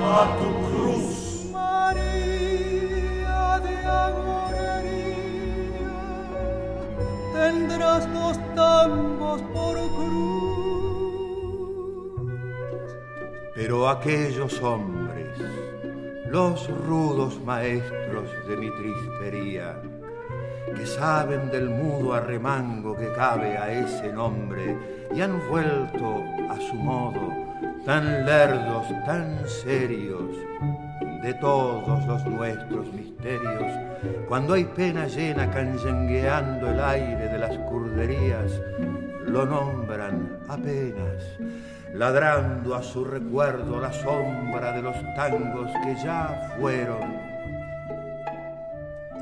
a 0.03 0.37
tu 0.41 0.49
cruz. 0.67 1.07
María 1.53 3.45
de 3.63 3.75
agorería, 3.87 5.15
tendrás 7.33 8.13
dos 8.13 8.37
Pero 13.55 13.89
aquellos 13.89 14.61
hombres, 14.63 15.39
los 16.27 16.69
rudos 16.87 17.41
maestros 17.45 18.29
de 18.47 18.57
mi 18.57 18.69
tristería, 18.71 19.81
que 20.77 20.87
saben 20.87 21.51
del 21.51 21.71
mudo 21.71 22.13
arremango 22.13 22.97
que 22.97 23.13
cabe 23.13 23.57
a 23.57 23.73
ese 23.73 24.13
nombre 24.13 24.77
y 25.15 25.21
han 25.21 25.41
vuelto 25.49 26.23
a 26.51 26.57
su 26.61 26.75
modo 26.75 27.33
tan 27.87 28.27
lerdos, 28.27 28.87
tan 29.07 29.49
serios 29.49 30.31
de 31.25 31.33
todos 31.33 32.07
los 32.07 32.27
nuestros 32.27 32.93
misterios, 32.93 33.73
cuando 34.29 34.53
hay 34.53 34.65
pena 34.65 35.07
llena 35.07 35.51
canyengueando 35.51 36.71
el 36.71 36.79
aire 36.79 37.29
de 37.29 37.39
las 37.39 37.57
curderías, 37.61 38.61
lo 39.27 39.47
nombran 39.47 40.41
apenas, 40.49 41.25
ladrando 41.95 42.75
a 42.75 42.83
su 42.83 43.07
recuerdo 43.07 43.81
la 43.81 43.91
sombra 43.91 44.73
de 44.73 44.83
los 44.83 44.97
tangos 45.17 45.71
que 45.83 45.97
ya 46.05 46.53
fueron 46.61 47.15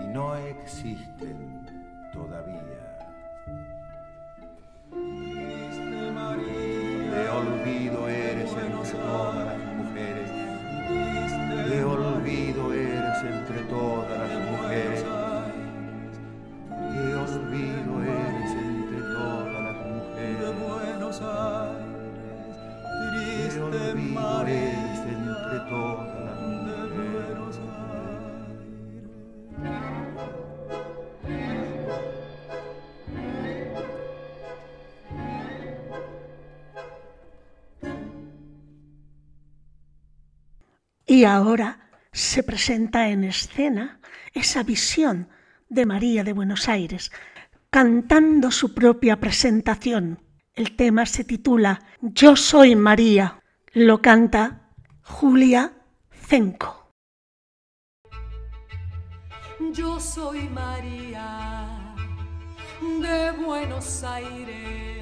y 0.03 0.07
no 0.09 0.35
existen 0.35 1.69
todavía. 2.13 2.72
Y 41.13 41.27
ahora 41.27 41.91
se 42.11 42.43
presenta 42.43 43.11
en 43.11 43.25
escena 43.25 44.01
esa 44.33 44.63
visión 44.63 45.29
de 45.69 45.85
María 45.85 46.25
de 46.25 46.33
Buenos 46.33 46.71
Aires, 46.71 47.13
cantando 47.69 48.51
su 48.51 48.73
propia 48.73 49.21
presentación. 49.21 50.23
El 50.55 50.75
tema 50.75 51.05
se 51.05 51.25
titula 51.25 51.83
Yo 52.01 52.35
soy 52.35 52.77
María. 52.77 53.43
Lo 53.75 54.01
canta 54.01 54.71
Julia 55.03 55.75
Cenco. 56.11 56.95
Yo 59.75 60.01
soy 60.01 60.49
María 60.49 61.95
de 63.03 63.33
Buenos 63.33 64.03
Aires, 64.03 65.02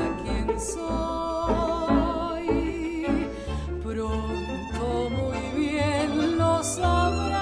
pronto 3.83 5.09
muy 5.09 5.41
bien 5.59 6.37
lo 6.37 6.63
sabrán 6.63 7.41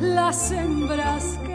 las 0.00 0.50
hembras 0.50 1.38
que 1.46 1.53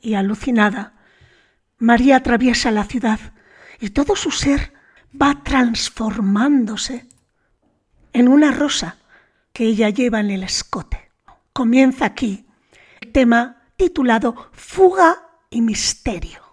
Y 0.00 0.14
alucinada, 0.14 0.94
María 1.78 2.16
atraviesa 2.16 2.70
la 2.70 2.84
ciudad 2.84 3.20
y 3.80 3.90
todo 3.90 4.16
su 4.16 4.30
ser 4.30 4.72
va 5.20 5.42
transformándose 5.42 7.06
en 8.12 8.28
una 8.28 8.50
rosa 8.50 8.96
que 9.52 9.64
ella 9.64 9.90
lleva 9.90 10.20
en 10.20 10.30
el 10.30 10.42
escote. 10.42 11.10
Comienza 11.52 12.06
aquí 12.06 12.46
el 13.00 13.12
tema 13.12 13.62
titulado 13.76 14.50
Fuga 14.52 15.16
y 15.50 15.60
Misterio. 15.60 16.45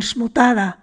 Transmutada 0.00 0.78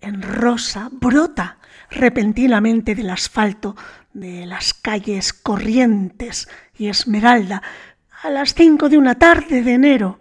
en 0.00 0.22
rosa, 0.22 0.88
brota 0.90 1.58
repentinamente 1.88 2.96
del 2.96 3.10
asfalto 3.10 3.76
de 4.12 4.44
las 4.44 4.74
calles 4.74 5.32
Corrientes 5.32 6.48
y 6.76 6.88
Esmeralda 6.88 7.62
a 8.24 8.30
las 8.30 8.54
cinco 8.54 8.88
de 8.88 8.98
una 8.98 9.14
tarde 9.14 9.62
de 9.62 9.74
enero. 9.74 10.18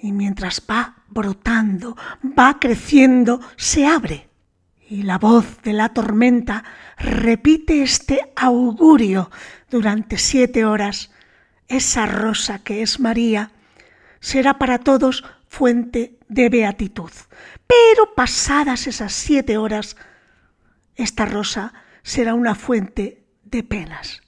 Y 0.00 0.12
mientras 0.12 0.62
va 0.70 0.98
brotando, 1.08 1.96
va 2.38 2.60
creciendo, 2.60 3.40
se 3.56 3.86
abre. 3.86 4.28
Y 4.88 5.02
la 5.02 5.18
voz 5.18 5.60
de 5.62 5.72
la 5.72 5.88
tormenta 5.88 6.62
repite 6.96 7.82
este 7.82 8.32
augurio 8.36 9.32
durante 9.68 10.16
siete 10.16 10.64
horas. 10.64 11.10
Esa 11.66 12.06
rosa 12.06 12.60
que 12.60 12.82
es 12.82 13.00
María 13.00 13.50
será 14.20 14.58
para 14.58 14.78
todos 14.78 15.24
fuente 15.54 16.18
de 16.28 16.48
beatitud. 16.48 17.12
Pero 17.66 18.14
pasadas 18.14 18.88
esas 18.88 19.12
siete 19.12 19.56
horas, 19.56 19.96
esta 20.96 21.26
rosa 21.26 21.72
será 22.02 22.34
una 22.34 22.56
fuente 22.56 23.24
de 23.44 23.62
penas. 23.62 24.22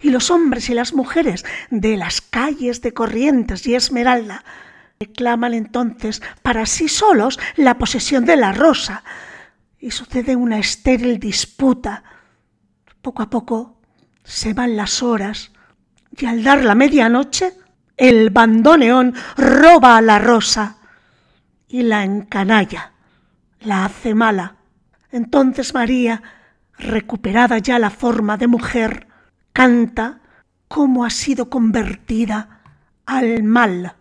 Y 0.00 0.10
los 0.10 0.30
hombres 0.30 0.70
y 0.70 0.74
las 0.74 0.94
mujeres 0.94 1.44
de 1.70 1.96
las 1.96 2.20
calles 2.20 2.80
de 2.80 2.94
Corrientes 2.94 3.66
y 3.66 3.74
Esmeralda 3.74 4.44
reclaman 5.00 5.52
entonces 5.52 6.22
para 6.42 6.64
sí 6.64 6.88
solos 6.88 7.38
la 7.56 7.76
posesión 7.76 8.24
de 8.24 8.36
la 8.36 8.52
rosa. 8.52 9.02
Y 9.80 9.90
sucede 9.90 10.36
una 10.36 10.58
estéril 10.58 11.18
disputa. 11.18 12.04
Poco 13.02 13.22
a 13.22 13.30
poco 13.30 13.80
se 14.22 14.54
van 14.54 14.76
las 14.76 15.02
horas 15.02 15.50
y 16.16 16.26
al 16.26 16.44
dar 16.44 16.62
la 16.64 16.74
medianoche 16.74 17.54
el 18.00 18.30
bandoneón 18.30 19.14
roba 19.36 19.98
a 19.98 20.00
la 20.00 20.18
rosa 20.18 20.78
y 21.68 21.82
la 21.82 22.02
encanalla, 22.02 22.92
la 23.60 23.84
hace 23.84 24.14
mala. 24.14 24.56
Entonces 25.12 25.74
María, 25.74 26.22
recuperada 26.78 27.58
ya 27.58 27.78
la 27.78 27.90
forma 27.90 28.38
de 28.38 28.46
mujer, 28.46 29.06
canta 29.52 30.20
cómo 30.66 31.04
ha 31.04 31.10
sido 31.10 31.50
convertida 31.50 32.62
al 33.04 33.42
mal. 33.42 33.94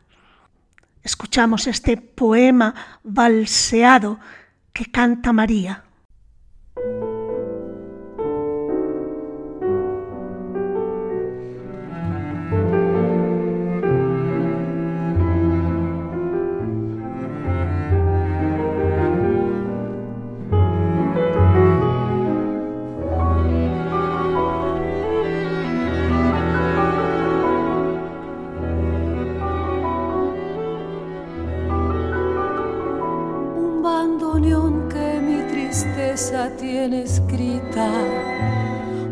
Escuchamos 1.03 1.67
este 1.67 1.97
poema 1.97 2.73
balseado 3.03 4.17
que 4.71 4.85
canta 4.85 5.33
María. 5.33 5.83
Escrita. 36.93 37.89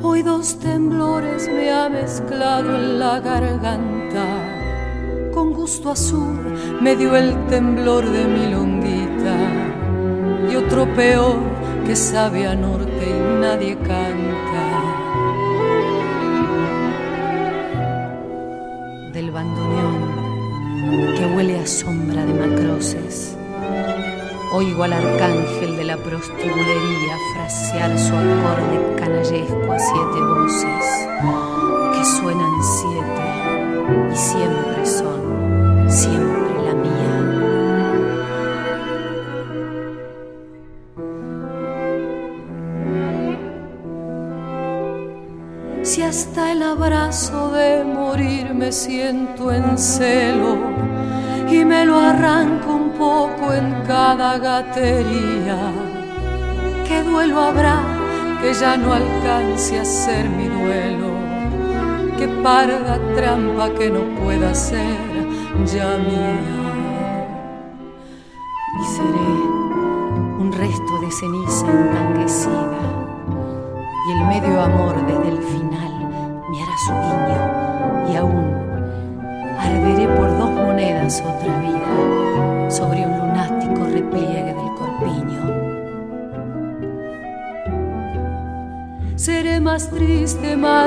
Hoy 0.02 0.22
dos 0.24 0.60
temblores 0.60 1.48
me 1.48 1.72
ha 1.72 1.90
mezclado 1.90 2.76
en 2.76 3.00
la 3.00 3.20
garganta. 3.20 4.26
Con 5.34 5.54
gusto 5.54 5.92
azul 5.92 6.56
me 6.82 6.96
dio 6.96 7.16
el 7.16 7.36
temblor 7.48 8.10
de 8.10 8.26
mi 8.26 8.52
longuita. 8.52 9.38
Y 10.52 10.56
otro 10.56 10.92
peor 10.96 11.40
que 11.86 11.96
sabe 11.96 12.48
a 12.48 12.56
norte 12.56 13.06
y 13.06 13.42
nadie 13.42 13.78
canta. 13.78 14.66
Del 19.14 19.32
bandoneón 19.32 21.16
que 21.16 21.26
huele 21.36 21.60
a 21.60 21.68
sombra 21.68 22.26
de 22.26 22.34
macroces 22.34 23.38
Oigo 24.54 24.84
al 24.84 24.94
arcángel 24.94 25.76
de 25.76 25.84
la 25.84 25.98
prostibulería 25.98 27.18
frasear 27.34 28.00
su 28.00 28.16
acorde 28.16 28.96
canallesco 28.96 29.72
a 29.72 29.78
siete 29.78 30.22
voces 30.22 31.08
que 31.94 32.06
suenan 32.06 32.64
siete 32.64 33.26
y 34.12 34.16
siempre 34.16 34.86
son, 34.86 35.90
siempre 35.90 36.64
la 36.66 36.74
mía. 36.74 37.16
Si 45.84 46.02
hasta 46.02 46.54
el 46.54 46.64
abrazo 46.64 47.52
de 47.52 47.84
morir 47.84 48.54
me 48.54 48.72
siento 48.72 49.52
en 49.52 49.78
celo 49.78 50.58
y 51.50 51.66
me 51.66 51.86
lo 51.86 52.00
arranco 52.00 52.87
poco 52.98 53.54
en 53.54 53.74
cada 53.86 54.38
gatería. 54.38 55.72
¿Qué 56.88 57.04
duelo 57.04 57.40
habrá 57.42 57.80
que 58.42 58.54
ya 58.54 58.78
no 58.78 58.94
alcance 58.94 59.80
a 59.80 59.86
ser 59.86 60.30
mi 60.30 60.48
duelo? 60.48 61.12
¿Qué 62.18 62.28
parda 62.28 63.00
trampa 63.16 63.70
que 63.78 63.90
no 63.90 64.02
pueda 64.22 64.54
ser 64.54 64.98
ya 65.66 65.98
mía? 65.98 66.40
Y 68.80 68.86
seré 68.96 69.30
un 70.40 70.52
resto 70.52 70.94
de 71.02 71.12
ceniza 71.12 71.97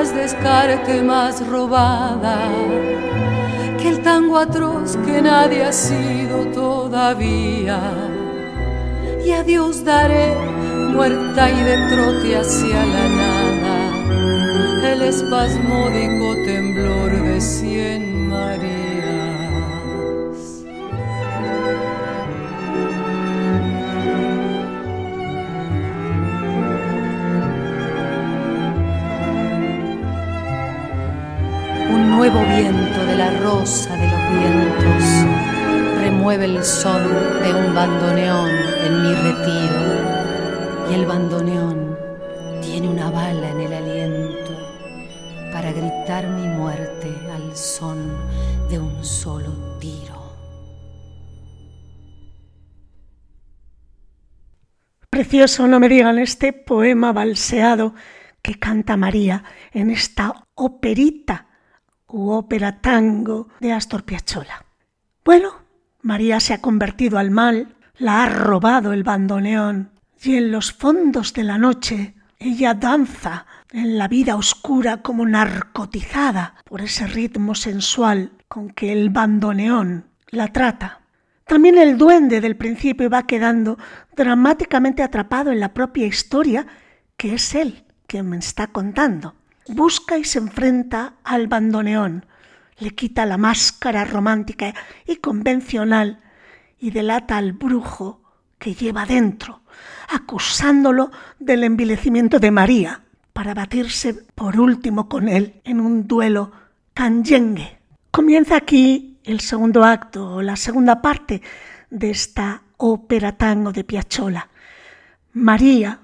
más 0.01 0.15
descarte, 0.15 1.03
más 1.03 1.47
robada 1.47 2.49
que 3.77 3.89
el 3.89 4.01
tango 4.01 4.39
atroz 4.39 4.97
que 5.05 5.21
nadie 5.21 5.63
ha 5.63 5.71
sido 5.71 6.47
todavía. 6.47 7.79
Y 9.23 9.29
a 9.29 9.43
Dios 9.43 9.83
daré 9.83 10.33
muerta 10.91 11.51
y 11.51 11.63
de 11.63 11.77
trote 11.89 12.35
hacia 12.35 12.83
la 12.83 13.09
nada 13.21 14.91
el 14.91 15.03
espasmódico 15.03 16.33
temblor 16.45 17.11
de 17.23 17.39
cien 17.39 18.10
viento 32.39 33.05
de 33.05 33.15
la 33.17 33.29
rosa 33.39 33.95
de 33.97 34.07
los 34.07 34.31
vientos 34.39 35.03
remueve 35.99 36.45
el 36.45 36.63
son 36.63 37.03
de 37.43 37.53
un 37.53 37.75
bandoneón 37.75 38.49
en 38.85 39.01
mi 39.03 39.13
retiro 39.13 40.89
y 40.89 40.93
el 40.93 41.05
bandoneón 41.05 41.97
tiene 42.61 42.87
una 42.87 43.09
bala 43.11 43.49
en 43.49 43.59
el 43.59 43.73
aliento 43.73 44.51
para 45.51 45.73
gritar 45.73 46.27
mi 46.29 46.47
muerte 46.47 47.13
al 47.33 47.55
son 47.55 48.17
de 48.69 48.79
un 48.79 49.03
solo 49.03 49.77
tiro. 49.79 50.21
Precioso, 55.09 55.67
no 55.67 55.81
me 55.81 55.89
digan 55.89 56.17
este 56.17 56.53
poema 56.53 57.11
balseado 57.11 57.93
que 58.41 58.57
canta 58.57 58.95
María 58.95 59.43
en 59.73 59.89
esta 59.89 60.47
operita 60.55 61.50
u 62.11 62.31
ópera 62.31 62.81
tango 62.81 63.47
de 63.59 63.71
Astor 63.73 64.03
Piazzolla. 64.03 64.65
Bueno, 65.23 65.49
María 66.01 66.39
se 66.39 66.53
ha 66.53 66.61
convertido 66.61 67.17
al 67.17 67.31
mal, 67.31 67.75
la 67.97 68.23
ha 68.23 68.29
robado 68.29 68.93
el 68.93 69.03
bandoneón 69.03 69.91
y 70.21 70.35
en 70.35 70.51
los 70.51 70.73
fondos 70.73 71.33
de 71.33 71.43
la 71.43 71.57
noche 71.57 72.15
ella 72.39 72.73
danza 72.73 73.45
en 73.71 73.97
la 73.97 74.07
vida 74.07 74.35
oscura 74.35 75.01
como 75.01 75.25
narcotizada 75.25 76.55
por 76.65 76.81
ese 76.81 77.07
ritmo 77.07 77.55
sensual 77.55 78.31
con 78.47 78.69
que 78.71 78.91
el 78.91 79.09
bandoneón 79.09 80.05
la 80.29 80.47
trata. 80.47 81.01
También 81.45 81.77
el 81.77 81.97
duende 81.97 82.41
del 82.41 82.57
principio 82.57 83.09
va 83.09 83.27
quedando 83.27 83.77
dramáticamente 84.15 85.03
atrapado 85.03 85.51
en 85.51 85.59
la 85.59 85.73
propia 85.73 86.07
historia 86.07 86.65
que 87.17 87.35
es 87.35 87.55
él 87.55 87.85
quien 88.07 88.29
me 88.29 88.37
está 88.37 88.67
contando 88.67 89.35
busca 89.67 90.17
y 90.17 90.23
se 90.23 90.39
enfrenta 90.39 91.13
al 91.23 91.47
bandoneón, 91.47 92.25
le 92.79 92.91
quita 92.91 93.25
la 93.25 93.37
máscara 93.37 94.05
romántica 94.05 94.73
y 95.05 95.17
convencional 95.17 96.19
y 96.79 96.91
delata 96.91 97.37
al 97.37 97.53
brujo 97.53 98.21
que 98.57 98.73
lleva 98.73 99.05
dentro, 99.05 99.61
acusándolo 100.09 101.11
del 101.39 101.63
envilecimiento 101.63 102.39
de 102.39 102.51
María, 102.51 103.01
para 103.33 103.53
batirse 103.53 104.13
por 104.35 104.59
último 104.59 105.07
con 105.07 105.27
él 105.27 105.61
en 105.63 105.79
un 105.79 106.07
duelo 106.07 106.51
canyengue. 106.93 107.79
Comienza 108.11 108.55
aquí 108.55 109.19
el 109.23 109.39
segundo 109.39 109.83
acto, 109.83 110.35
o 110.35 110.41
la 110.41 110.55
segunda 110.55 111.01
parte 111.01 111.41
de 111.89 112.09
esta 112.09 112.63
ópera 112.77 113.37
tango 113.37 113.71
de 113.71 113.83
Piazzolla. 113.83 114.49
María, 115.33 115.99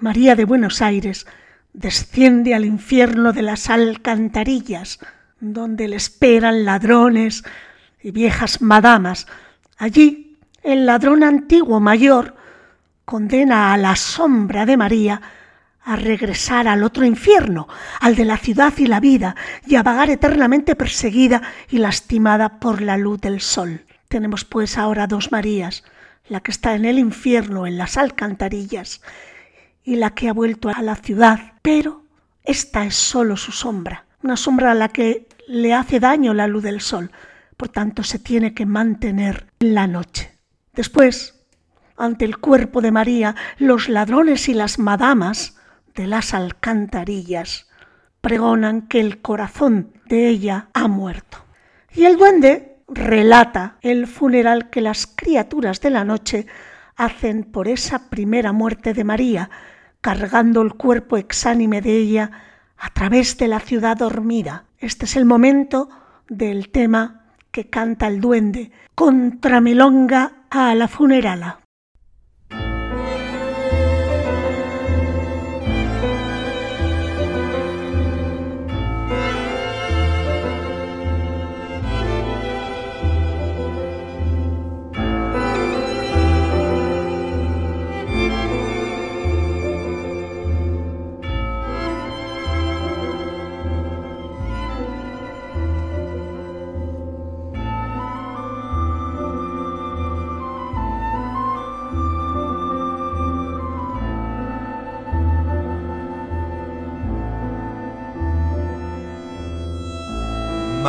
María 0.00 0.34
de 0.34 0.44
Buenos 0.44 0.82
Aires, 0.82 1.26
desciende 1.72 2.54
al 2.54 2.64
infierno 2.64 3.32
de 3.32 3.42
las 3.42 3.70
alcantarillas, 3.70 4.98
donde 5.40 5.88
le 5.88 5.96
esperan 5.96 6.64
ladrones 6.64 7.44
y 8.02 8.10
viejas 8.10 8.60
madamas. 8.62 9.26
Allí 9.78 10.36
el 10.62 10.86
ladrón 10.86 11.24
antiguo 11.24 11.80
mayor 11.80 12.36
condena 13.04 13.72
a 13.72 13.76
la 13.76 13.96
sombra 13.96 14.66
de 14.66 14.76
María 14.76 15.20
a 15.84 15.96
regresar 15.96 16.68
al 16.68 16.84
otro 16.84 17.04
infierno, 17.04 17.66
al 18.00 18.14
de 18.14 18.24
la 18.24 18.36
ciudad 18.36 18.72
y 18.78 18.86
la 18.86 19.00
vida, 19.00 19.34
y 19.66 19.74
a 19.74 19.82
vagar 19.82 20.10
eternamente 20.10 20.76
perseguida 20.76 21.42
y 21.68 21.78
lastimada 21.78 22.60
por 22.60 22.80
la 22.80 22.96
luz 22.96 23.20
del 23.20 23.40
sol. 23.40 23.84
Tenemos 24.08 24.44
pues 24.44 24.78
ahora 24.78 25.08
dos 25.08 25.32
Marías, 25.32 25.82
la 26.28 26.40
que 26.40 26.52
está 26.52 26.74
en 26.74 26.84
el 26.84 27.00
infierno, 27.00 27.66
en 27.66 27.78
las 27.78 27.96
alcantarillas, 27.96 29.02
y 29.84 29.96
la 29.96 30.10
que 30.10 30.28
ha 30.28 30.32
vuelto 30.32 30.68
a 30.68 30.82
la 30.82 30.96
ciudad, 30.96 31.54
pero 31.62 32.04
esta 32.44 32.84
es 32.84 32.94
solo 32.94 33.36
su 33.36 33.52
sombra, 33.52 34.06
una 34.22 34.36
sombra 34.36 34.72
a 34.72 34.74
la 34.74 34.88
que 34.88 35.28
le 35.46 35.74
hace 35.74 36.00
daño 36.00 36.34
la 36.34 36.46
luz 36.46 36.62
del 36.62 36.80
sol, 36.80 37.10
por 37.56 37.68
tanto 37.68 38.02
se 38.02 38.18
tiene 38.18 38.54
que 38.54 38.66
mantener 38.66 39.46
en 39.60 39.74
la 39.74 39.86
noche. 39.86 40.38
Después, 40.72 41.44
ante 41.96 42.24
el 42.24 42.38
cuerpo 42.38 42.80
de 42.80 42.90
María, 42.90 43.36
los 43.58 43.88
ladrones 43.88 44.48
y 44.48 44.54
las 44.54 44.78
madamas 44.78 45.56
de 45.94 46.06
las 46.06 46.34
alcantarillas 46.34 47.68
pregonan 48.20 48.88
que 48.88 49.00
el 49.00 49.20
corazón 49.20 49.92
de 50.06 50.28
ella 50.28 50.68
ha 50.72 50.88
muerto. 50.88 51.38
Y 51.94 52.04
el 52.06 52.16
duende 52.16 52.78
relata 52.88 53.76
el 53.82 54.06
funeral 54.06 54.70
que 54.70 54.80
las 54.80 55.06
criaturas 55.06 55.80
de 55.80 55.90
la 55.90 56.04
noche 56.04 56.46
hacen 56.96 57.44
por 57.44 57.68
esa 57.68 58.10
primera 58.10 58.52
muerte 58.52 58.94
de 58.94 59.04
María, 59.04 59.50
cargando 60.02 60.60
el 60.60 60.74
cuerpo 60.74 61.16
exánime 61.16 61.80
de 61.80 61.96
ella 61.96 62.30
a 62.76 62.90
través 62.90 63.38
de 63.38 63.48
la 63.48 63.60
ciudad 63.60 63.96
dormida. 63.96 64.64
Este 64.78 65.06
es 65.06 65.16
el 65.16 65.24
momento 65.24 65.88
del 66.28 66.68
tema 66.68 67.22
que 67.50 67.70
canta 67.70 68.08
el 68.08 68.20
duende, 68.20 68.72
contramelonga 68.94 70.32
a 70.50 70.74
la 70.74 70.88
funerala. 70.88 71.61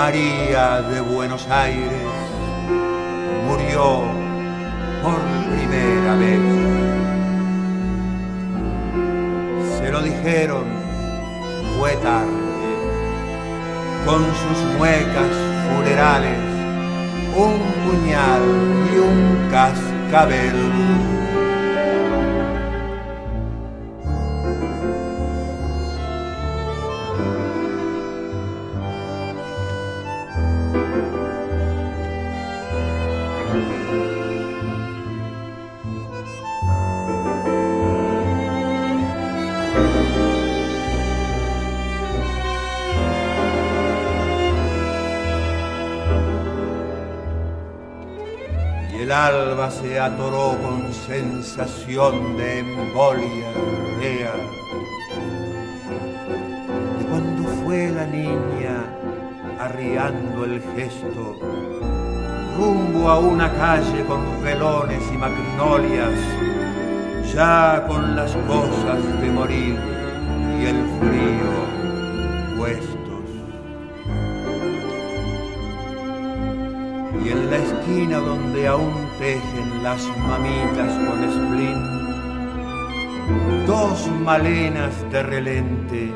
María 0.06 0.82
de 0.82 1.00
Buenos 1.00 1.48
Aires 1.50 1.90
murió 3.48 4.02
por 5.02 5.18
primera 5.50 6.16
vez. 6.18 6.42
Se 9.78 9.90
lo 9.90 10.02
dijeron, 10.02 10.66
fue 11.80 11.96
tarde, 12.08 12.28
con 14.06 14.26
sus 14.42 14.78
muecas 14.78 15.32
funerales, 15.70 16.38
un 17.38 17.54
puñal 17.86 18.44
y 18.94 18.98
un 18.98 19.48
cascabel 19.52 20.60
alba 49.28 49.72
se 49.72 49.98
atoró 49.98 50.58
con 50.62 50.92
sensación 50.92 52.36
de 52.36 52.60
embolia 52.60 53.52
real. 53.98 54.42
Y 57.00 57.04
cuando 57.06 57.44
fue 57.64 57.90
la 57.92 58.06
niña 58.06 58.84
arriando 59.60 60.44
el 60.44 60.62
gesto, 60.76 61.38
rumbo 62.58 63.10
a 63.10 63.20
una 63.20 63.50
calle 63.54 64.04
con 64.06 64.22
velones 64.44 65.04
y 65.14 65.18
magnolias, 65.18 66.20
ya 67.34 67.86
con 67.88 68.18
las 68.18 68.32
cosas 68.36 69.22
de 69.22 69.30
morir 69.30 69.93
donde 78.02 78.68
aún 78.68 78.92
tejen 79.20 79.84
las 79.84 80.02
mamitas 80.18 80.92
con 81.08 81.24
spleen, 81.32 81.80
dos 83.68 84.10
malenas 84.26 84.94
de 85.12 85.22
relente 85.22 86.12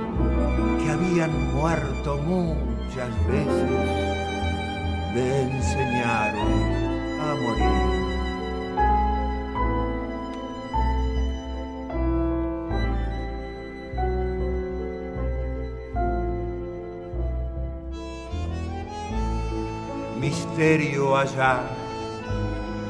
que 0.80 0.89
habían 0.89 1.53
muerto 1.53 2.17
muchas 2.17 3.09
veces, 3.28 3.71
le 5.13 5.43
enseñaron 5.43 6.51
a 7.21 7.36
morir. 7.36 7.86
Misterio 20.58 21.16
allá, 21.16 21.62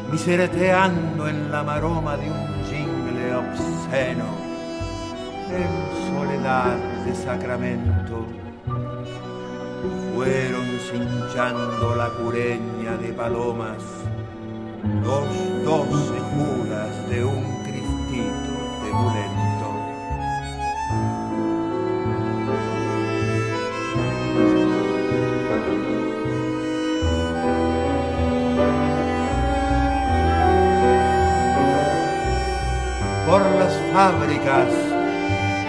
misereteando 0.10 1.28
en 1.28 1.52
la 1.52 1.64
maroma 1.64 2.16
de 2.16 2.32
un 2.32 2.64
jingle 2.64 3.36
obsceno, 3.36 4.24
en 5.52 6.16
soledad 6.16 6.78
de 7.04 7.14
sacramento, 7.14 8.26
fueron 10.16 10.66
cinchando 10.90 11.94
la 11.94 12.08
cureña 12.12 12.96
de 13.02 13.12
palomas 13.12 13.84
los 15.04 15.66
doce 15.66 16.20
judas 16.22 17.10
de 17.10 17.26
un 17.26 17.57
fábricas, 33.98 34.70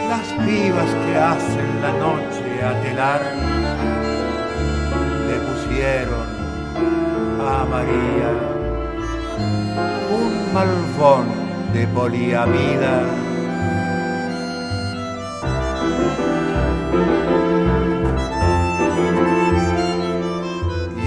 las 0.06 0.26
pibas 0.44 0.90
que 1.02 1.16
hacen 1.16 1.80
la 1.80 1.92
noche 1.92 2.62
a 2.62 2.72
telar, 2.82 3.22
le 5.28 5.36
pusieron 5.48 6.26
a 7.40 7.64
María 7.64 8.30
un 10.20 10.52
malvón 10.52 11.26
de 11.72 11.86
poliamida. 11.86 12.96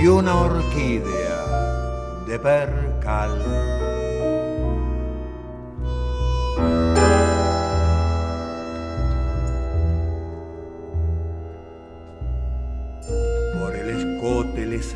Y 0.02 0.08
una 0.08 0.34
orquídea 0.34 1.40
de 2.26 2.40
percal. 2.40 3.81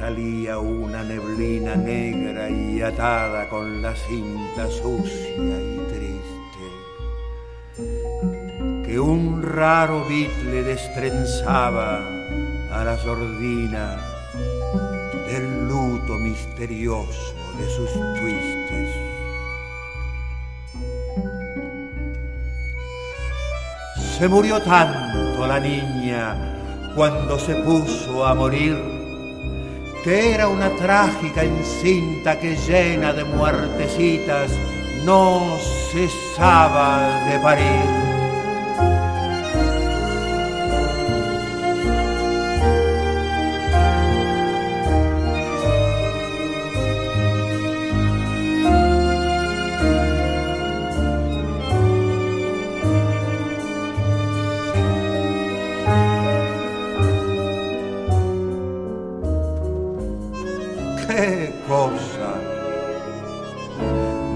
Salía 0.05 0.59
una 0.59 1.03
neblina 1.03 1.75
negra 1.75 2.47
y 2.47 2.79
atada 2.79 3.49
con 3.49 3.81
la 3.81 3.95
cinta 3.95 4.69
sucia 4.69 5.33
y 5.35 5.79
triste, 5.93 6.65
que 8.85 8.99
un 8.99 9.41
raro 9.41 10.05
bit 10.07 10.29
le 10.43 10.61
destrenzaba 10.61 12.07
a 12.71 12.83
la 12.83 12.95
sordina 12.99 13.97
del 15.25 15.67
luto 15.67 16.19
misterioso 16.19 17.33
de 17.57 17.67
sus 17.75 17.91
twistes. 18.19 18.89
Se 24.19 24.27
murió 24.27 24.61
tanto 24.61 25.47
la 25.47 25.59
niña 25.59 26.93
cuando 26.95 27.39
se 27.39 27.55
puso 27.55 28.23
a 28.23 28.35
morir 28.35 28.94
que 30.05 30.35
era 30.35 30.47
una 30.47 30.69
trágica 30.69 31.43
encinta 31.43 32.37
que 32.37 32.55
llena 32.55 33.11
de 33.11 33.23
muertecitas 33.23 34.51
no 35.03 35.57
cesaba 35.91 37.25
de 37.27 37.39
parir. 37.39 38.04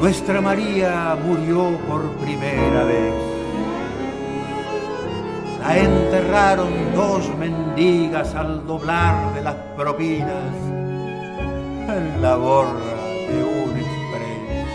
Nuestra 0.10 0.42
María 0.42 1.16
murió 1.24 1.78
por 1.88 2.02
primera 2.14 2.84
vez. 2.84 3.14
La 5.60 5.78
enterraron 5.78 6.74
dos 6.96 7.30
mendigas 7.38 8.34
al 8.34 8.66
doblar 8.66 9.36
de 9.36 9.42
las 9.44 9.54
propinas 9.78 10.52
en 11.96 12.22
la 12.24 12.36
borra 12.38 12.96
de 13.30 13.44
un 13.44 13.70
express. 13.78 14.72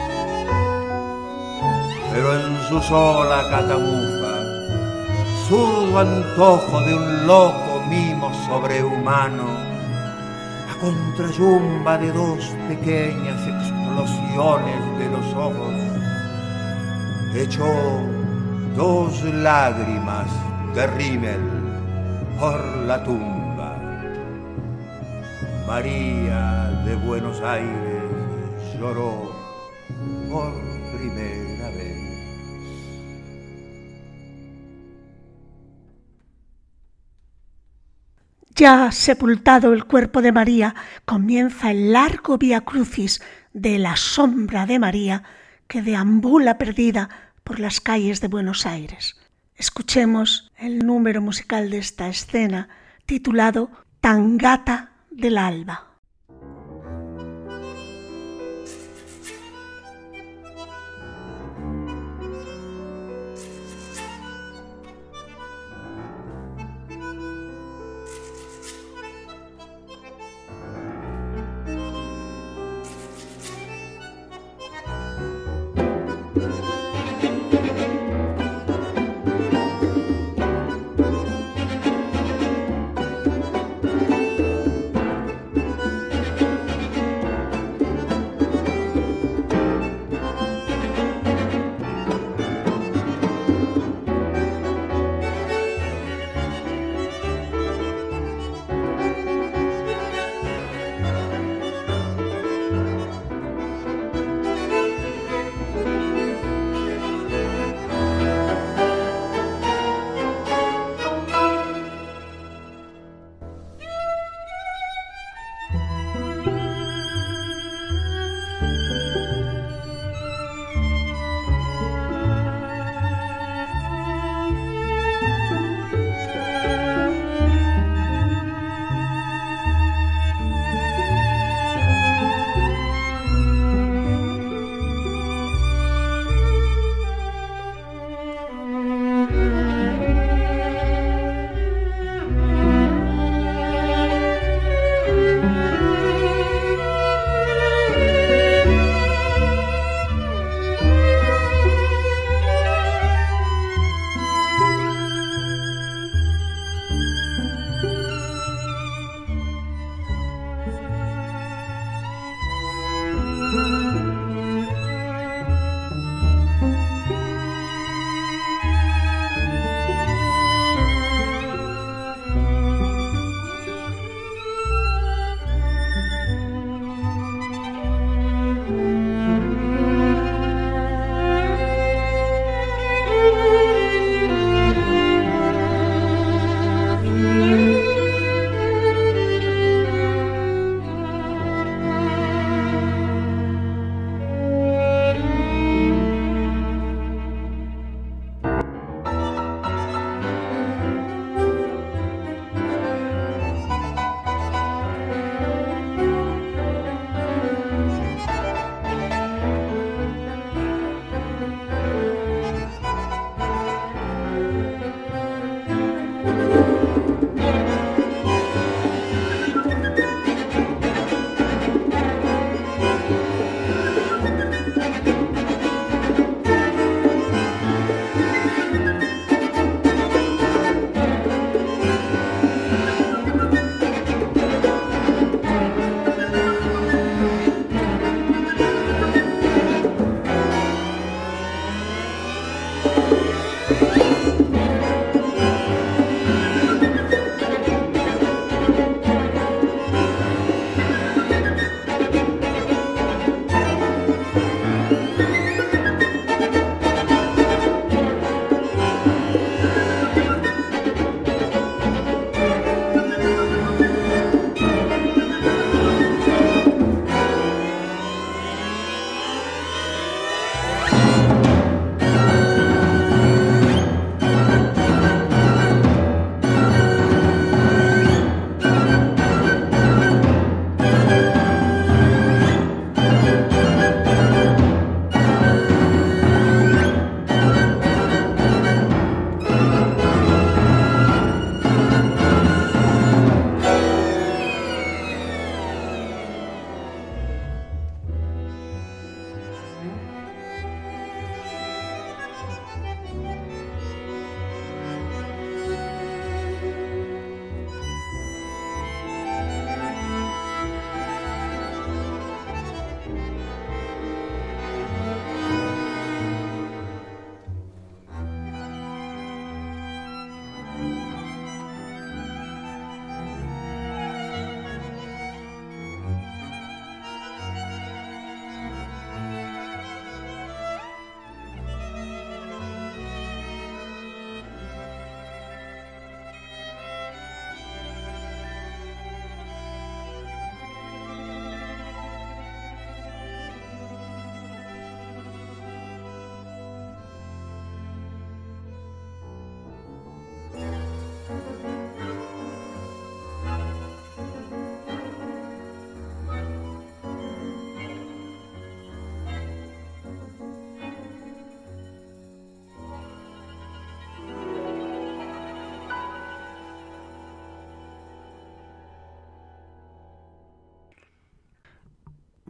Pero 2.13 2.37
en 2.39 2.57
su 2.69 2.81
sola 2.81 3.43
catamufa, 3.51 4.35
zurdo 5.49 5.99
antojo 5.99 6.81
de 6.83 6.95
un 6.95 7.27
loco 7.27 7.83
mimo 7.91 8.33
sobrehumano, 8.47 9.49
a 10.71 10.81
contrayumba 10.81 11.99
de 11.99 12.13
dos 12.13 12.55
pequeñas 12.69 13.41
explosiones 13.49 14.84
de 14.99 15.11
los 15.11 15.27
ojos, 15.35 15.75
echó 17.35 17.67
dos 18.77 19.23
lágrimas 19.25 20.27
de 20.75 20.87
rímel 20.87 21.41
por 22.39 22.61
la 22.87 23.03
tumba. 23.03 23.77
María 25.67 26.83
de 26.85 26.95
Buenos 26.97 27.41
Aires 27.41 28.03
lloró 28.79 29.33
por 30.31 30.53
primera 30.97 31.69
vez. 31.71 32.05
Ya 38.57 38.93
sepultado 38.93 39.73
el 39.73 39.85
cuerpo 39.85 40.23
de 40.23 40.31
María, 40.31 40.75
comienza 41.05 41.71
el 41.73 41.93
largo 41.93 42.39
via 42.39 42.61
crucis 42.61 43.21
de 43.55 43.79
la 43.79 43.97
sombra 43.97 44.67
de 44.67 44.79
María 44.79 45.23
que 45.67 45.81
deambula 45.81 46.59
perdida 46.59 47.09
por 47.43 47.61
las 47.61 47.81
calles 47.81 48.21
de 48.21 48.29
Buenos 48.29 48.67
Aires. 48.67 49.17
Escuchemos 49.57 50.53
el 50.59 50.81
número 50.81 51.23
musical 51.23 51.71
de 51.71 51.79
esta 51.79 52.09
escena 52.09 52.69
titulado 53.07 53.71
Tangata 54.01 54.93
del 55.11 55.39
Alba. 55.39 55.94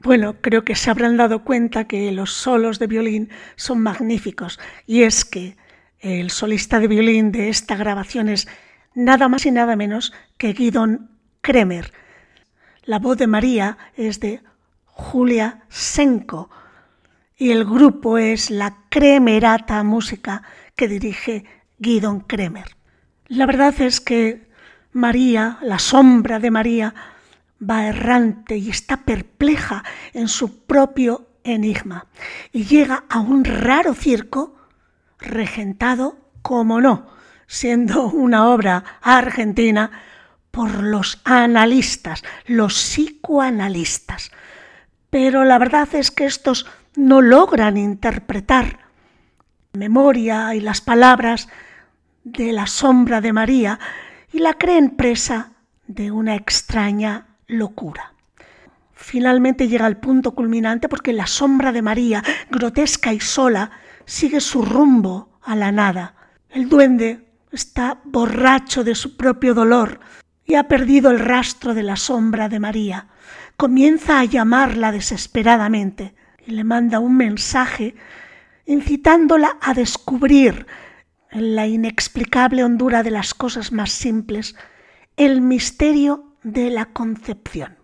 Bueno, 0.05 0.36
creo 0.42 0.66
que 0.66 0.74
se 0.74 0.90
habrán 0.90 1.16
dado 1.16 1.44
cuenta 1.44 1.88
que 1.88 2.12
los 2.12 2.30
solos 2.30 2.78
de 2.78 2.86
violín 2.86 3.30
son 3.57 3.80
magníficos 3.80 4.61
y 4.86 5.05
es 5.05 5.24
que 5.24 5.57
el 5.98 6.30
solista 6.30 6.78
de 6.78 6.88
violín 6.88 7.32
de 7.32 7.48
esta 7.48 7.74
grabación 7.74 8.28
es 8.28 8.46
nada 8.94 9.28
más 9.28 9.46
y 9.46 9.50
nada 9.50 9.76
menos 9.76 10.12
que 10.36 10.52
Guidon 10.52 11.09
Kremer. 11.40 11.90
La 12.84 12.98
voz 12.98 13.16
de 13.16 13.26
María 13.26 13.78
es 13.96 14.20
de 14.20 14.42
Julia 14.84 15.62
Senko 15.70 16.50
y 17.38 17.52
el 17.52 17.64
grupo 17.64 18.18
es 18.18 18.50
la 18.50 18.76
Kremerata 18.90 19.82
Música 19.84 20.42
que 20.76 20.86
dirige 20.86 21.46
Guidon 21.78 22.20
Kremer. 22.20 22.76
La 23.28 23.46
verdad 23.46 23.74
es 23.80 24.02
que 24.02 24.50
María, 24.92 25.57
la 25.62 25.78
sombra 25.78 26.40
de 26.40 26.50
María, 26.50 26.94
va 27.59 27.86
errante 27.86 28.57
y 28.57 28.70
está 28.70 28.98
perpleja 28.98 29.84
en 30.12 30.28
su 30.28 30.64
propio 30.64 31.28
enigma 31.44 32.07
y 32.52 32.64
llega 32.64 33.05
a 33.09 33.20
un 33.20 33.44
raro 33.44 33.94
circo 33.94 34.57
regentado, 35.18 36.16
como 36.42 36.80
no, 36.80 37.07
siendo 37.46 38.09
una 38.09 38.48
obra 38.48 38.84
argentina, 39.02 39.90
por 40.50 40.84
los 40.84 41.20
analistas, 41.24 42.22
los 42.46 42.74
psicoanalistas. 42.74 44.30
Pero 45.11 45.44
la 45.44 45.59
verdad 45.59 45.88
es 45.94 46.12
que 46.12 46.26
estos 46.26 46.66
no 46.94 47.20
logran 47.22 47.76
interpretar 47.76 48.78
memoria 49.72 50.55
y 50.55 50.61
las 50.61 50.80
palabras 50.80 51.48
de 52.22 52.52
la 52.52 52.68
sombra 52.68 53.20
de 53.20 53.32
María 53.32 53.80
y 54.32 54.38
la 54.38 54.55
creen 54.55 54.90
presa 54.90 55.52
de 55.88 56.12
una 56.12 56.36
extraña 56.36 57.34
locura. 57.47 58.14
Finalmente 58.92 59.68
llega 59.68 59.86
al 59.86 59.99
punto 59.99 60.34
culminante 60.34 60.88
porque 60.88 61.12
la 61.12 61.26
sombra 61.26 61.72
de 61.72 61.82
María, 61.82 62.22
grotesca 62.51 63.12
y 63.12 63.20
sola, 63.20 63.70
sigue 64.05 64.40
su 64.40 64.62
rumbo 64.62 65.38
a 65.42 65.57
la 65.57 65.72
nada. 65.72 66.14
El 66.49 66.68
duende 66.68 67.28
está 67.53 68.01
borracho 68.05 68.84
de 68.84 68.95
su 68.95 69.16
propio 69.16 69.55
dolor 69.55 70.01
y 70.45 70.55
ha 70.55 70.68
perdido 70.68 71.11
el 71.11 71.18
rastro 71.18 71.74
de 71.74 71.82
la 71.82 71.97
sombra 71.97 72.49
de 72.49 72.61
María. 72.61 73.09
Comienza 73.57 74.20
a 74.20 74.24
llamarla 74.24 74.92
desesperadamente 74.92 76.14
y 76.47 76.53
le 76.53 76.64
manda 76.64 76.99
un 76.99 77.16
mensaje 77.16 77.95
incitándola 78.66 79.59
a 79.61 79.74
descubrir 79.74 80.66
en 81.30 81.57
la 81.57 81.66
inexplicable 81.66 82.64
hondura 82.64 83.03
de 83.03 83.11
las 83.11 83.34
cosas 83.34 83.72
más 83.72 83.90
simples 83.90 84.55
el 85.16 85.40
misterio 85.40 86.34
de 86.45 86.70
la 86.70 86.86
concepción. 86.86 87.76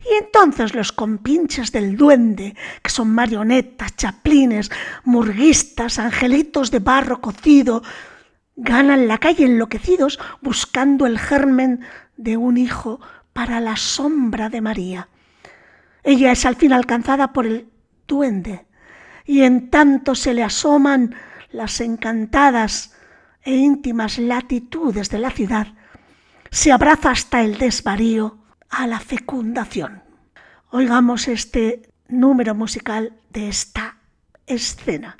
Y 0.00 0.14
entonces 0.22 0.74
los 0.74 0.92
compinches 0.92 1.72
del 1.72 1.96
duende, 1.96 2.54
que 2.82 2.90
son 2.90 3.10
marionetas, 3.10 3.96
chaplines, 3.96 4.70
murguistas, 5.04 5.98
angelitos 5.98 6.70
de 6.70 6.78
barro 6.78 7.20
cocido, 7.20 7.82
ganan 8.54 9.08
la 9.08 9.18
calle 9.18 9.44
enloquecidos 9.44 10.18
buscando 10.40 11.06
el 11.06 11.18
germen 11.18 11.80
de 12.16 12.36
un 12.36 12.56
hijo 12.56 13.00
para 13.32 13.60
la 13.60 13.76
sombra 13.76 14.48
de 14.48 14.60
María. 14.60 15.08
Ella 16.04 16.32
es 16.32 16.46
al 16.46 16.56
fin 16.56 16.72
alcanzada 16.72 17.32
por 17.32 17.46
el 17.46 17.68
duende, 18.06 18.66
y 19.24 19.42
en 19.42 19.70
tanto 19.70 20.14
se 20.14 20.34
le 20.34 20.44
asoman 20.44 21.14
las 21.50 21.80
encantadas 21.80 22.94
e 23.42 23.54
íntimas 23.56 24.18
latitudes 24.18 25.10
de 25.10 25.18
la 25.18 25.30
ciudad, 25.30 25.68
se 26.50 26.72
abraza 26.72 27.10
hasta 27.10 27.42
el 27.42 27.58
desvarío 27.58 28.38
a 28.68 28.86
la 28.86 29.00
fecundación. 29.00 30.02
Oigamos 30.70 31.28
este 31.28 31.82
número 32.08 32.54
musical 32.54 33.12
de 33.30 33.48
esta 33.48 33.98
escena. 34.46 35.16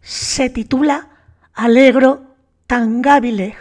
Se 0.00 0.50
titula 0.50 1.08
Alegro 1.54 2.34
tangabile. 2.66 3.56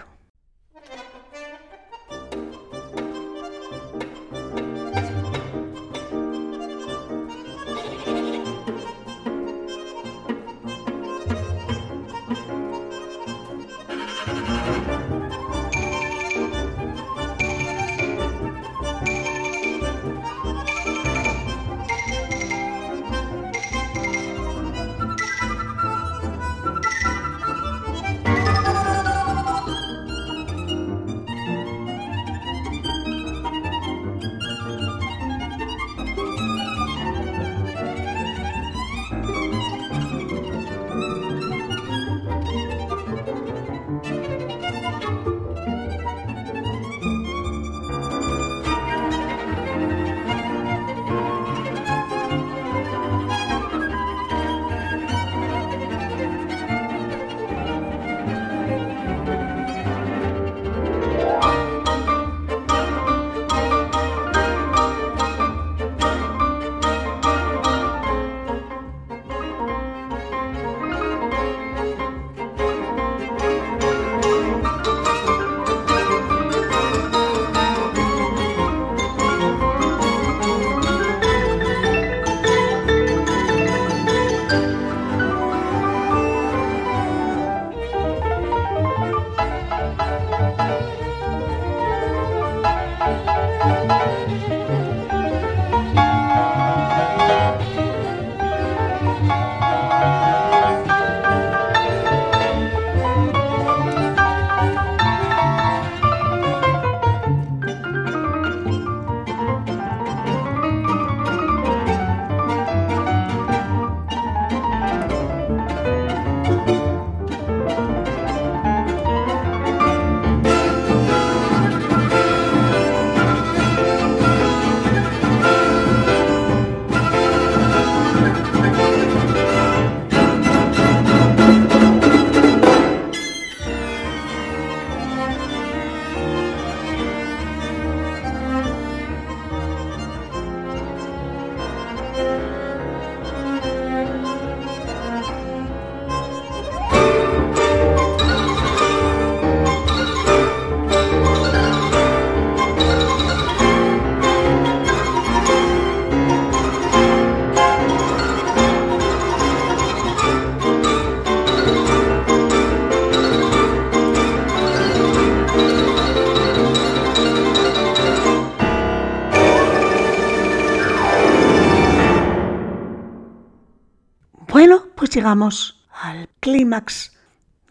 Llegamos 175.17 175.83
al 175.99 176.29
clímax. 176.39 177.11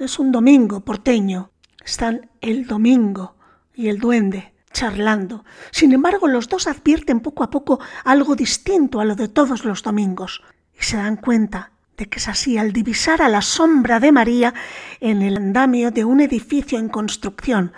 Es 0.00 0.18
un 0.18 0.32
domingo 0.32 0.80
porteño. 0.80 1.52
Están 1.84 2.28
el 2.40 2.66
domingo 2.66 3.36
y 3.72 3.86
el 3.86 4.00
duende 4.00 4.52
charlando. 4.72 5.44
Sin 5.70 5.92
embargo, 5.92 6.26
los 6.26 6.48
dos 6.48 6.66
advierten 6.66 7.20
poco 7.20 7.44
a 7.44 7.50
poco 7.50 7.78
algo 8.04 8.34
distinto 8.34 8.98
a 8.98 9.04
lo 9.04 9.14
de 9.14 9.28
todos 9.28 9.64
los 9.64 9.84
domingos 9.84 10.42
y 10.76 10.82
se 10.82 10.96
dan 10.96 11.16
cuenta 11.16 11.70
de 11.96 12.06
que 12.06 12.18
es 12.18 12.26
así 12.26 12.58
al 12.58 12.72
divisar 12.72 13.22
a 13.22 13.28
la 13.28 13.42
sombra 13.42 14.00
de 14.00 14.10
María 14.10 14.52
en 14.98 15.22
el 15.22 15.36
andamio 15.36 15.92
de 15.92 16.04
un 16.04 16.20
edificio 16.20 16.80
en 16.80 16.88
construcción. 16.88 17.72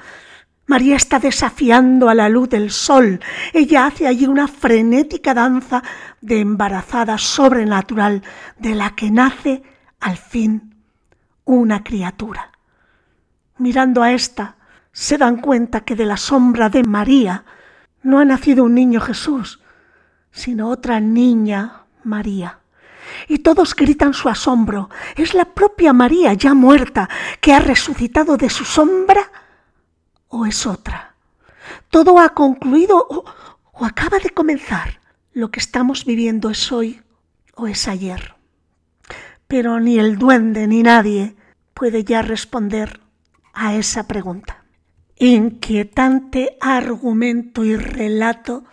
María 0.68 0.96
está 0.96 1.18
desafiando 1.18 2.08
a 2.08 2.14
la 2.14 2.28
luz 2.28 2.48
del 2.48 2.70
sol. 2.70 3.20
Ella 3.54 3.86
hace 3.86 4.06
allí 4.06 4.26
una 4.26 4.48
frenética 4.48 5.32
danza 5.32 5.82
de 6.20 6.40
embarazada 6.40 7.18
sobrenatural 7.18 8.22
de 8.58 8.74
la 8.74 8.90
que 8.90 9.10
nace 9.10 9.62
al 10.00 10.16
fin 10.16 10.74
una 11.44 11.82
criatura. 11.82 12.52
Mirando 13.58 14.02
a 14.02 14.12
esta, 14.12 14.56
se 14.92 15.18
dan 15.18 15.40
cuenta 15.40 15.80
que 15.80 15.96
de 15.96 16.06
la 16.06 16.16
sombra 16.16 16.68
de 16.68 16.82
María 16.82 17.44
no 18.02 18.18
ha 18.18 18.24
nacido 18.24 18.64
un 18.64 18.74
niño 18.74 19.00
Jesús, 19.00 19.60
sino 20.30 20.68
otra 20.68 21.00
niña 21.00 21.84
María. 22.04 22.60
Y 23.26 23.38
todos 23.38 23.74
gritan 23.74 24.12
su 24.12 24.28
asombro. 24.28 24.90
Es 25.16 25.34
la 25.34 25.46
propia 25.46 25.92
María 25.92 26.34
ya 26.34 26.54
muerta 26.54 27.08
que 27.40 27.54
ha 27.54 27.58
resucitado 27.58 28.36
de 28.36 28.50
su 28.50 28.64
sombra 28.64 29.30
o 30.28 30.46
es 30.46 30.66
otra. 30.66 31.14
Todo 31.90 32.18
ha 32.18 32.30
concluido 32.30 32.98
o, 32.98 33.24
o 33.72 33.84
acaba 33.84 34.18
de 34.18 34.30
comenzar. 34.30 35.00
Lo 35.38 35.52
que 35.52 35.60
estamos 35.60 36.04
viviendo 36.04 36.50
es 36.50 36.72
hoy 36.72 37.00
o 37.54 37.68
es 37.68 37.86
ayer. 37.86 38.34
Pero 39.46 39.78
ni 39.78 39.96
el 39.96 40.18
duende 40.18 40.66
ni 40.66 40.82
nadie 40.82 41.36
puede 41.74 42.02
ya 42.02 42.22
responder 42.22 42.98
a 43.54 43.76
esa 43.76 44.08
pregunta 44.08 44.64
inquietante 45.16 46.56
argumento 46.60 47.64
y 47.64 47.76
relato 47.76 48.64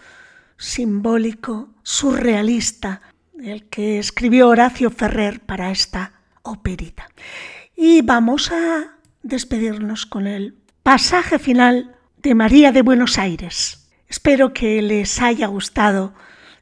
simbólico, 0.58 1.70
surrealista, 1.84 3.02
el 3.40 3.70
que 3.70 4.00
escribió 4.00 4.48
Horacio 4.48 4.90
Ferrer 4.90 5.42
para 5.42 5.70
esta 5.70 6.14
operita. 6.42 7.10
Y 7.76 8.02
vamos 8.02 8.52
a 8.52 8.98
despedirnos 9.22 10.08
con 10.08 10.26
el 10.26 10.58
pasaje 10.82 11.38
final 11.38 11.96
de 12.18 12.34
María 12.34 12.72
de 12.72 12.82
Buenos 12.82 13.20
Aires. 13.20 13.88
Espero 14.08 14.52
que 14.52 14.82
les 14.82 15.22
haya 15.22 15.46
gustado 15.46 16.16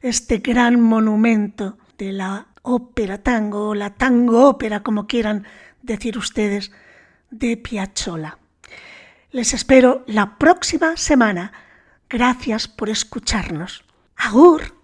este 0.04 0.38
gran 0.38 0.78
monumento 0.82 1.78
de 1.96 2.12
la 2.12 2.48
ópera 2.60 3.22
tango 3.22 3.70
o 3.70 3.74
la 3.74 3.94
tango 3.94 4.46
ópera, 4.46 4.82
como 4.82 5.06
quieran 5.06 5.46
decir 5.80 6.18
ustedes, 6.18 6.72
de 7.30 7.56
Piazzolla. 7.56 8.36
Les 9.30 9.54
espero 9.54 10.04
la 10.06 10.36
próxima 10.36 10.98
semana. 10.98 11.52
Gracias 12.10 12.68
por 12.68 12.90
escucharnos. 12.90 13.82
Agur. 14.16 14.74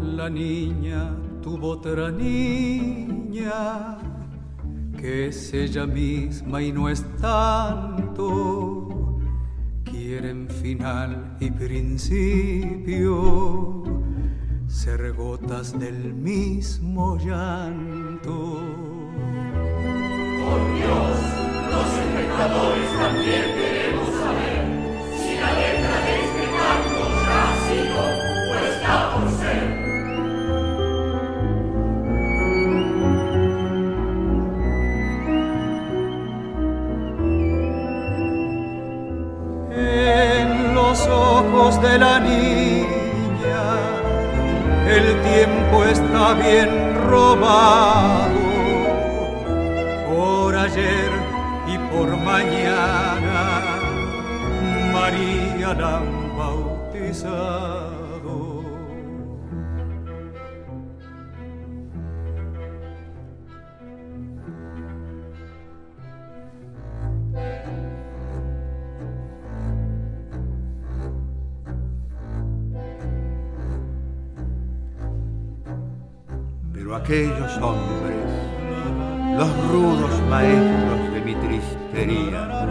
La 0.00 0.30
niña 0.30 1.16
tuvo 1.42 1.70
otra 1.70 2.12
niña 2.12 3.98
que 4.96 5.26
es 5.26 5.52
ella 5.52 5.86
misma 5.86 6.62
y 6.62 6.70
no 6.70 6.88
es 6.88 7.04
tanto. 7.20 9.17
Quieren 10.08 10.48
final 10.48 11.36
y 11.38 11.50
principio 11.50 12.94
ser 14.66 15.12
gotas 15.12 15.78
del 15.78 16.14
mismo 16.14 17.18
llanto. 17.18 18.62
Por 20.40 20.60
Dios, 20.76 21.12
los 21.70 21.88
espectadores 21.92 22.90
también 22.98 23.44
queremos 23.54 24.08
saber 24.16 24.64
si 25.12 25.36
la 25.36 25.52
letra 25.52 25.96
de 26.06 26.12
este 26.24 26.44
canto 26.56 27.04
ya 27.28 27.44
o 28.00 28.02
está 28.64 28.94
por 29.12 29.28
los 40.88 41.06
ojos 41.06 41.82
de 41.82 41.98
la 41.98 42.18
niña, 42.18 43.64
el 44.96 45.06
tiempo 45.30 45.84
está 45.84 46.32
bien 46.32 46.70
robado 47.10 48.48
ayer 50.66 51.10
y 51.72 51.74
por 51.90 52.08
mañana 52.16 53.42
María 54.92 55.74
la 55.74 55.98
han 55.98 56.36
bautizado. 56.38 58.57
Aquellos 77.08 77.56
hombres 77.62 78.16
los 79.38 79.68
rudos 79.68 80.10
maestros 80.28 81.12
de 81.14 81.20
mi 81.22 81.34
tristería, 81.36 82.66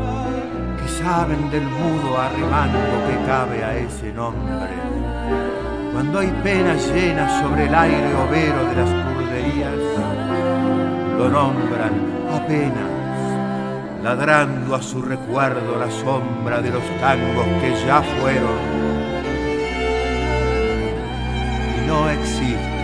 que 0.78 0.88
saben 1.04 1.50
del 1.50 1.64
mudo 1.64 2.20
arrimando 2.20 2.78
que 3.08 3.26
cabe 3.26 3.64
a 3.64 3.78
ese 3.78 4.14
nombre. 4.14 4.76
Cuando 5.92 6.20
hay 6.20 6.28
penas 6.44 6.88
llenas 6.94 7.42
sobre 7.42 7.66
el 7.66 7.74
aire 7.74 8.14
overo 8.14 8.64
de 8.66 8.76
las 8.76 8.90
curderías, 9.08 9.74
lo 11.18 11.30
nombran 11.30 11.94
apenas, 12.32 14.04
ladrando 14.04 14.76
a 14.76 14.82
su 14.84 15.02
recuerdo 15.02 15.80
la 15.80 15.90
sombra 15.90 16.62
de 16.62 16.70
los 16.70 16.84
tangos 17.00 17.48
que 17.60 17.74
ya 17.88 18.04
fueron 18.04 18.60
y 21.76 21.88
no 21.88 22.08
existen 22.10 22.77